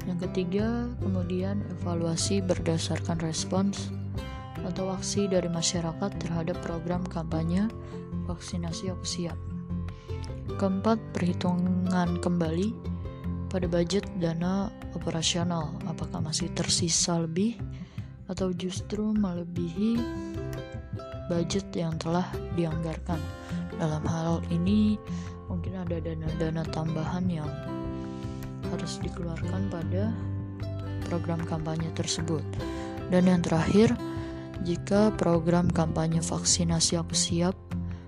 Yang 0.08 0.32
ketiga, 0.32 0.88
kemudian 1.03 1.68
evaluasi 1.78 2.39
berdasarkan 2.39 3.20
respons 3.20 3.91
atau 4.64 4.89
aksi 4.95 5.28
dari 5.28 5.51
masyarakat 5.51 6.16
terhadap 6.18 6.58
program 6.64 7.03
kampanye 7.05 7.68
vaksinasi 8.26 8.89
siap. 9.03 9.36
Keempat, 10.55 10.97
perhitungan 11.12 12.18
kembali 12.24 12.72
pada 13.51 13.68
budget 13.68 14.08
dana 14.18 14.72
operasional, 14.95 15.76
apakah 15.86 16.24
masih 16.24 16.49
tersisa 16.55 17.20
lebih 17.20 17.60
atau 18.32 18.51
justru 18.55 19.12
melebihi 19.12 19.99
budget 21.28 21.68
yang 21.76 21.95
telah 21.99 22.28
dianggarkan. 22.55 23.20
Dalam 23.78 24.03
hal 24.08 24.39
ini, 24.49 24.95
mungkin 25.51 25.78
ada 25.78 25.99
dana-dana 25.99 26.64
tambahan 26.72 27.28
yang 27.28 27.51
harus 28.74 28.99
dikeluarkan 29.03 29.70
pada 29.70 30.14
program 31.08 31.41
kampanye 31.47 31.88
tersebut. 31.95 32.43
Dan 33.08 33.32
yang 33.32 33.41
terakhir, 33.41 33.95
jika 34.68 35.16
program 35.16 35.72
kampanye 35.72 36.20
vaksinasi 36.20 36.99
aku 36.99 37.16
siap 37.16 37.55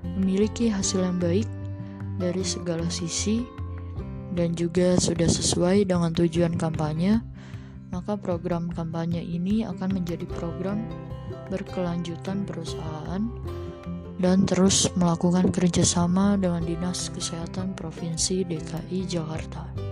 memiliki 0.04 0.68
hasil 0.68 1.06
yang 1.06 1.18
baik 1.22 1.48
dari 2.20 2.44
segala 2.44 2.84
sisi 2.92 3.48
dan 4.36 4.54
juga 4.54 5.00
sudah 5.00 5.30
sesuai 5.30 5.88
dengan 5.88 6.12
tujuan 6.12 6.60
kampanye, 6.60 7.24
maka 7.90 8.20
program 8.20 8.70
kampanye 8.70 9.24
ini 9.24 9.66
akan 9.66 9.90
menjadi 9.96 10.28
program 10.28 10.86
berkelanjutan 11.50 12.46
perusahaan 12.46 13.26
dan 14.20 14.44
terus 14.44 14.92
melakukan 15.00 15.50
kerjasama 15.50 16.36
dengan 16.36 16.62
Dinas 16.68 17.08
Kesehatan 17.10 17.74
Provinsi 17.74 18.44
DKI 18.44 19.08
Jakarta. 19.08 19.89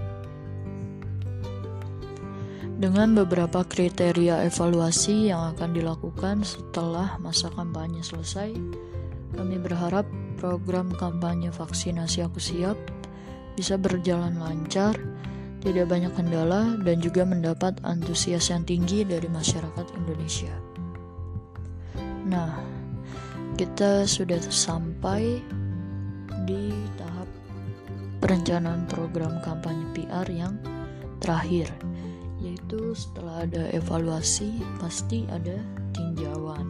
Dengan 2.78 3.18
beberapa 3.18 3.66
kriteria 3.66 4.46
evaluasi 4.46 5.34
yang 5.34 5.58
akan 5.58 5.74
dilakukan 5.74 6.46
setelah 6.46 7.18
masa 7.18 7.50
kampanye 7.50 8.06
selesai, 8.06 8.54
kami 9.34 9.58
berharap 9.58 10.06
program 10.38 10.94
kampanye 10.94 11.50
vaksinasi 11.50 12.22
Aku 12.30 12.38
Siap 12.38 12.78
bisa 13.58 13.82
berjalan 13.82 14.38
lancar, 14.38 14.94
tidak 15.66 15.90
banyak 15.90 16.14
kendala, 16.14 16.78
dan 16.86 17.02
juga 17.02 17.26
mendapat 17.26 17.82
antusias 17.82 18.54
yang 18.54 18.62
tinggi 18.62 19.02
dari 19.02 19.26
masyarakat 19.26 19.98
Indonesia. 19.98 20.54
Nah, 22.30 22.62
kita 23.58 24.06
sudah 24.06 24.38
sampai 24.38 25.42
di 26.46 26.70
tahap 26.94 27.26
perencanaan 28.22 28.86
program 28.86 29.42
kampanye 29.42 29.86
PR 29.98 30.30
yang 30.30 30.62
terakhir 31.18 31.87
yaitu 32.68 32.92
setelah 33.00 33.48
ada 33.48 33.72
evaluasi 33.72 34.60
pasti 34.84 35.24
ada 35.32 35.56
tinjauan. 35.96 36.68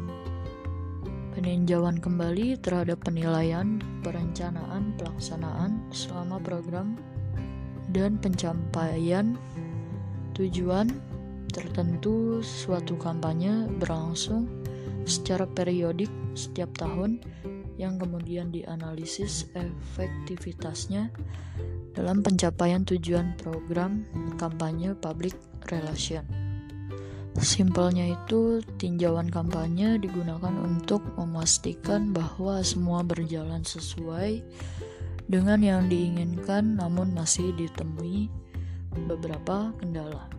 Peninjauan 1.33 1.97
kembali 1.97 2.53
terhadap 2.61 3.01
penilaian, 3.01 3.81
perencanaan, 4.05 4.93
pelaksanaan 5.01 5.81
selama 5.89 6.37
program 6.37 7.01
dan 7.97 8.21
pencapaian 8.21 9.41
tujuan 10.37 10.93
tertentu 11.49 12.45
suatu 12.45 12.93
kampanye 13.01 13.65
berlangsung 13.81 14.45
secara 15.09 15.49
periodik 15.49 16.13
setiap 16.37 16.69
tahun 16.77 17.25
yang 17.77 18.01
kemudian 18.01 18.49
dianalisis 18.49 19.47
efektivitasnya 19.53 21.13
dalam 21.93 22.21
pencapaian 22.25 22.85
tujuan 22.85 23.37
program 23.41 24.05
kampanye 24.37 24.93
public 24.97 25.33
relation. 25.69 26.25
Simpelnya 27.37 28.17
itu, 28.17 28.65
tinjauan 28.81 29.29
kampanye 29.29 30.01
digunakan 30.01 30.57
untuk 30.57 31.05
memastikan 31.21 32.09
bahwa 32.09 32.65
semua 32.65 33.05
berjalan 33.05 33.61
sesuai 33.61 34.41
dengan 35.29 35.61
yang 35.61 35.85
diinginkan, 35.85 36.81
namun 36.81 37.13
masih 37.13 37.53
ditemui 37.53 38.25
beberapa 39.05 39.69
kendala. 39.77 40.36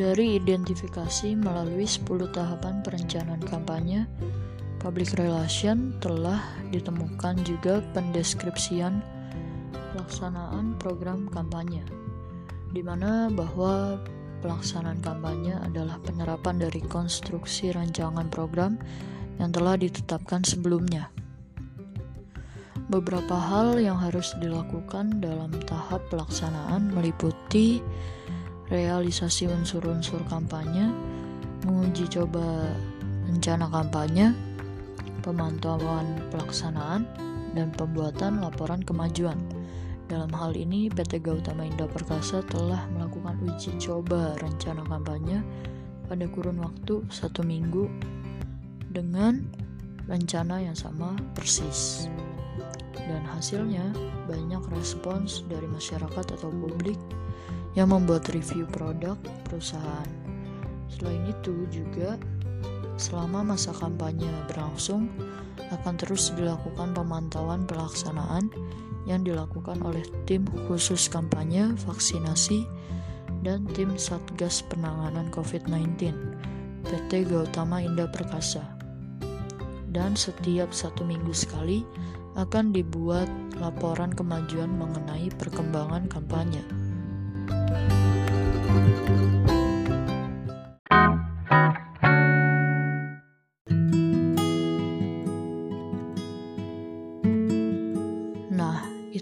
Dari 0.00 0.40
identifikasi 0.40 1.36
melalui 1.36 1.84
10 1.84 2.08
tahapan 2.32 2.80
perencanaan 2.80 3.44
kampanye, 3.44 4.08
public 4.80 5.12
relation 5.20 5.92
telah 6.00 6.40
ditemukan 6.72 7.36
juga 7.44 7.84
pendeskripsian 7.92 9.04
pelaksanaan 9.92 10.80
program 10.80 11.28
kampanye, 11.28 11.84
di 12.72 12.80
mana 12.80 13.28
bahwa 13.28 14.00
pelaksanaan 14.40 15.04
kampanye 15.04 15.60
adalah 15.68 16.00
penerapan 16.00 16.56
dari 16.56 16.80
konstruksi 16.80 17.68
rancangan 17.68 18.32
program 18.32 18.80
yang 19.36 19.52
telah 19.52 19.76
ditetapkan 19.76 20.40
sebelumnya. 20.48 21.12
Beberapa 22.88 23.36
hal 23.36 23.76
yang 23.76 24.00
harus 24.00 24.32
dilakukan 24.40 25.20
dalam 25.20 25.52
tahap 25.68 26.00
pelaksanaan 26.08 26.88
meliputi 26.88 27.84
realisasi 28.70 29.50
unsur-unsur 29.50 30.22
kampanye, 30.30 30.86
menguji 31.66 32.06
coba 32.06 32.70
rencana 33.26 33.66
kampanye, 33.66 34.30
pemantauan 35.26 36.06
pelaksanaan, 36.30 37.04
dan 37.52 37.74
pembuatan 37.74 38.38
laporan 38.38 38.80
kemajuan. 38.86 39.36
Dalam 40.06 40.30
hal 40.34 40.58
ini, 40.58 40.90
PT 40.90 41.22
Gautama 41.22 41.66
Indah 41.66 41.86
Perkasa 41.86 42.42
telah 42.46 42.86
melakukan 42.94 43.38
uji 43.46 43.74
coba 43.78 44.34
rencana 44.42 44.82
kampanye 44.86 45.38
pada 46.10 46.26
kurun 46.26 46.58
waktu 46.58 47.06
satu 47.06 47.46
minggu 47.46 47.86
dengan 48.90 49.46
rencana 50.10 50.58
yang 50.58 50.74
sama 50.74 51.14
persis. 51.38 52.10
Dan 53.10 53.26
hasilnya 53.26 53.90
banyak 54.30 54.62
respons 54.70 55.42
dari 55.50 55.66
masyarakat 55.66 56.38
atau 56.38 56.54
publik 56.54 56.94
yang 57.74 57.90
membuat 57.90 58.30
review 58.30 58.70
produk 58.70 59.18
perusahaan. 59.50 60.06
Selain 60.86 61.26
itu 61.26 61.66
juga 61.74 62.14
selama 62.94 63.54
masa 63.54 63.74
kampanye 63.74 64.30
berlangsung 64.46 65.10
akan 65.74 65.94
terus 65.98 66.30
dilakukan 66.38 66.94
pemantauan 66.94 67.66
pelaksanaan 67.66 68.50
yang 69.08 69.26
dilakukan 69.26 69.80
oleh 69.80 70.04
tim 70.28 70.44
khusus 70.68 71.08
kampanye 71.08 71.72
vaksinasi 71.88 72.66
dan 73.40 73.64
tim 73.72 73.96
Satgas 73.96 74.60
Penanganan 74.68 75.32
COVID-19 75.32 76.12
PT 76.84 77.10
Gautama 77.30 77.80
Indah 77.80 78.10
Perkasa. 78.12 78.62
Dan 79.90 80.14
setiap 80.14 80.70
satu 80.70 81.02
minggu 81.02 81.34
sekali 81.34 81.82
akan 82.38 82.70
dibuat 82.70 83.30
laporan 83.58 84.14
kemajuan 84.14 84.70
mengenai 84.74 85.30
perkembangan 85.34 86.06
kampanye. 86.06 86.62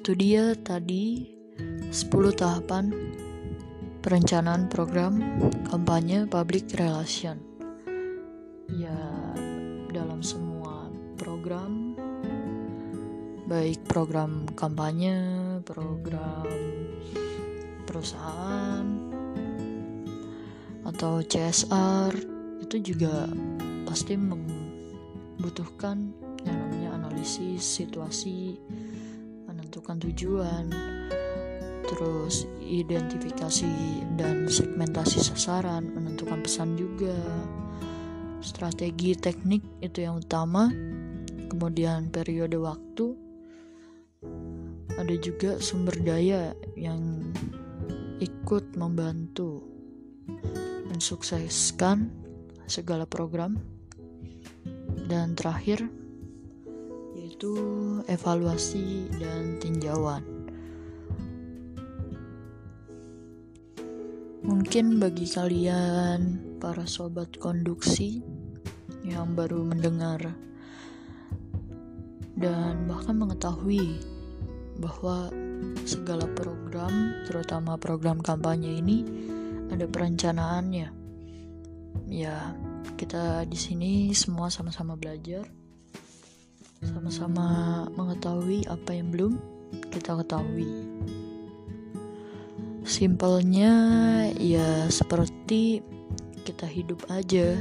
itu 0.09 0.17
dia 0.17 0.57
tadi 0.65 1.29
10 1.93 1.93
tahapan 2.33 2.89
perencanaan 4.01 4.65
program 4.73 5.21
kampanye 5.69 6.25
public 6.25 6.65
relation. 6.81 7.37
Ya, 8.73 8.97
dalam 9.93 10.25
semua 10.25 10.89
program 11.21 11.88
baik 13.49 13.81
program 13.89 14.45
kampanye, 14.53 15.17
program 15.65 16.45
perusahaan 17.89 18.85
atau 20.85 21.25
CSR 21.25 22.13
itu 22.61 22.93
juga 22.93 23.25
pasti 23.89 24.21
membutuhkan 24.21 26.13
yang 26.45 26.61
namanya 26.61 27.01
analisis 27.01 27.65
situasi 27.65 28.61
menentukan 29.49 29.97
tujuan, 29.97 30.69
terus 31.89 32.45
identifikasi 32.61 33.73
dan 34.21 34.45
segmentasi 34.45 35.25
sasaran, 35.25 35.89
menentukan 35.97 36.45
pesan 36.45 36.77
juga, 36.77 37.17
strategi 38.45 39.17
teknik 39.17 39.65
itu 39.81 40.05
yang 40.05 40.21
utama, 40.21 40.69
kemudian 41.49 42.13
periode 42.13 42.61
waktu, 42.61 43.28
ada 44.99 45.15
juga 45.23 45.63
sumber 45.63 45.95
daya 46.03 46.59
yang 46.75 47.31
ikut 48.19 48.75
membantu 48.75 49.63
mensukseskan 50.91 52.11
segala 52.67 53.07
program, 53.07 53.57
dan 55.09 55.33
terakhir 55.39 55.89
yaitu 57.17 57.55
evaluasi 58.11 59.09
dan 59.17 59.57
tinjauan. 59.63 60.27
Mungkin 64.43 64.99
bagi 64.99 65.27
kalian 65.31 66.43
para 66.59 66.85
sobat 66.85 67.39
konduksi 67.39 68.21
yang 69.07 69.39
baru 69.39 69.63
mendengar 69.63 70.35
dan 72.39 72.87
bahkan 72.87 73.19
mengetahui 73.19 74.18
bahwa 74.79 75.31
segala 75.85 76.25
program, 76.33 77.23
terutama 77.27 77.75
program 77.77 78.23
kampanye 78.23 78.79
ini 78.79 79.05
ada 79.69 79.85
perencanaannya. 79.85 80.89
Ya 82.09 82.57
kita 82.97 83.45
di 83.45 83.59
sini 83.59 84.11
semua 84.17 84.49
sama-sama 84.49 84.97
belajar 84.97 85.45
sama-sama 86.83 87.47
mengetahui 87.99 88.63
apa 88.71 88.95
yang 88.95 89.11
belum 89.11 89.33
kita 89.91 90.15
ketahui. 90.23 90.71
Simpelnya 92.87 93.75
ya 94.39 94.87
seperti 94.89 95.83
kita 96.47 96.65
hidup 96.65 97.05
aja. 97.11 97.59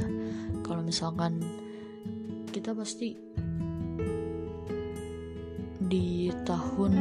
Kalau 0.64 0.80
misalkan 0.86 1.42
kita 2.48 2.72
pasti 2.72 3.18
di 5.88 6.28
tahun 6.44 6.92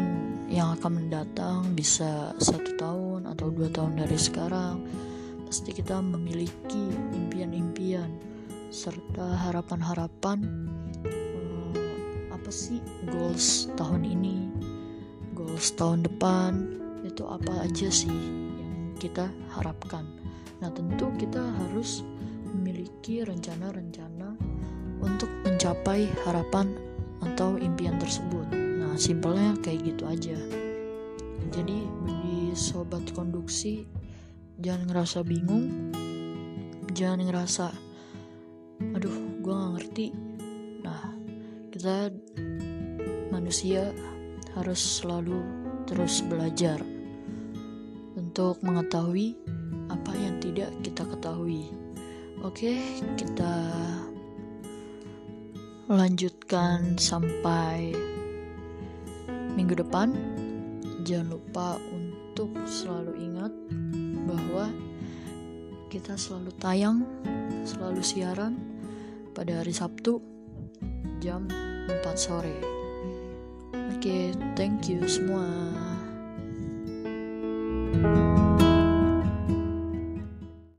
yang 0.48 0.80
akan 0.80 1.04
mendatang 1.04 1.76
bisa 1.76 2.32
satu 2.40 2.72
tahun 2.80 3.28
atau 3.28 3.52
dua 3.52 3.68
tahun 3.68 4.00
dari 4.00 4.16
sekarang 4.16 4.80
pasti 5.44 5.76
kita 5.76 6.00
memiliki 6.00 6.88
impian-impian 7.12 8.08
serta 8.72 9.44
harapan-harapan 9.44 10.40
uh, 11.04 12.32
apa 12.32 12.48
sih 12.48 12.80
goals 13.12 13.68
tahun 13.76 14.08
ini 14.08 14.48
goals 15.36 15.76
tahun 15.76 16.08
depan 16.08 16.52
itu 17.04 17.28
apa 17.28 17.68
aja 17.68 17.92
sih 17.92 18.12
yang 18.60 18.96
kita 19.00 19.28
harapkan. 19.56 20.08
Nah 20.64 20.72
tentu 20.72 21.12
kita 21.20 21.44
harus 21.44 22.08
memiliki 22.56 23.24
rencana-rencana 23.24 24.36
untuk 25.04 25.30
mencapai 25.44 26.08
harapan 26.24 26.72
atau 27.24 27.56
impian 27.60 28.00
tersebut 28.00 28.67
simpelnya 28.98 29.54
kayak 29.62 29.94
gitu 29.94 30.04
aja. 30.10 30.38
Jadi 31.54 31.78
bagi 32.04 32.52
sobat 32.58 33.06
konduksi 33.14 33.86
jangan 34.58 34.90
ngerasa 34.90 35.22
bingung 35.22 35.94
jangan 36.98 37.30
ngerasa 37.30 37.68
aduh 38.98 39.18
gue 39.46 39.54
gak 39.54 39.74
ngerti. 39.78 40.08
Nah 40.82 41.14
kita 41.70 42.10
manusia 43.30 43.94
harus 44.58 44.82
selalu 44.82 45.46
terus 45.86 46.26
belajar 46.26 46.82
untuk 48.18 48.58
mengetahui 48.66 49.38
apa 49.94 50.12
yang 50.18 50.42
tidak 50.42 50.74
kita 50.82 51.06
ketahui. 51.06 51.70
Oke 52.42 52.82
kita 53.14 53.54
lanjutkan 55.88 56.98
sampai 57.00 57.96
minggu 59.58 59.82
depan. 59.82 60.14
Jangan 61.02 61.34
lupa 61.34 61.82
untuk 61.90 62.54
selalu 62.70 63.18
ingat 63.18 63.50
bahwa 64.30 64.70
kita 65.90 66.14
selalu 66.14 66.54
tayang 66.62 67.02
selalu 67.66 68.06
siaran 68.06 68.54
pada 69.34 69.66
hari 69.66 69.74
Sabtu 69.74 70.22
jam 71.18 71.50
4 71.90 72.06
sore. 72.14 72.58
Oke 73.98 73.98
okay, 73.98 74.24
thank 74.54 74.86
you 74.86 75.02
semua. 75.10 75.50
thank 77.98 78.38
you 78.38 78.47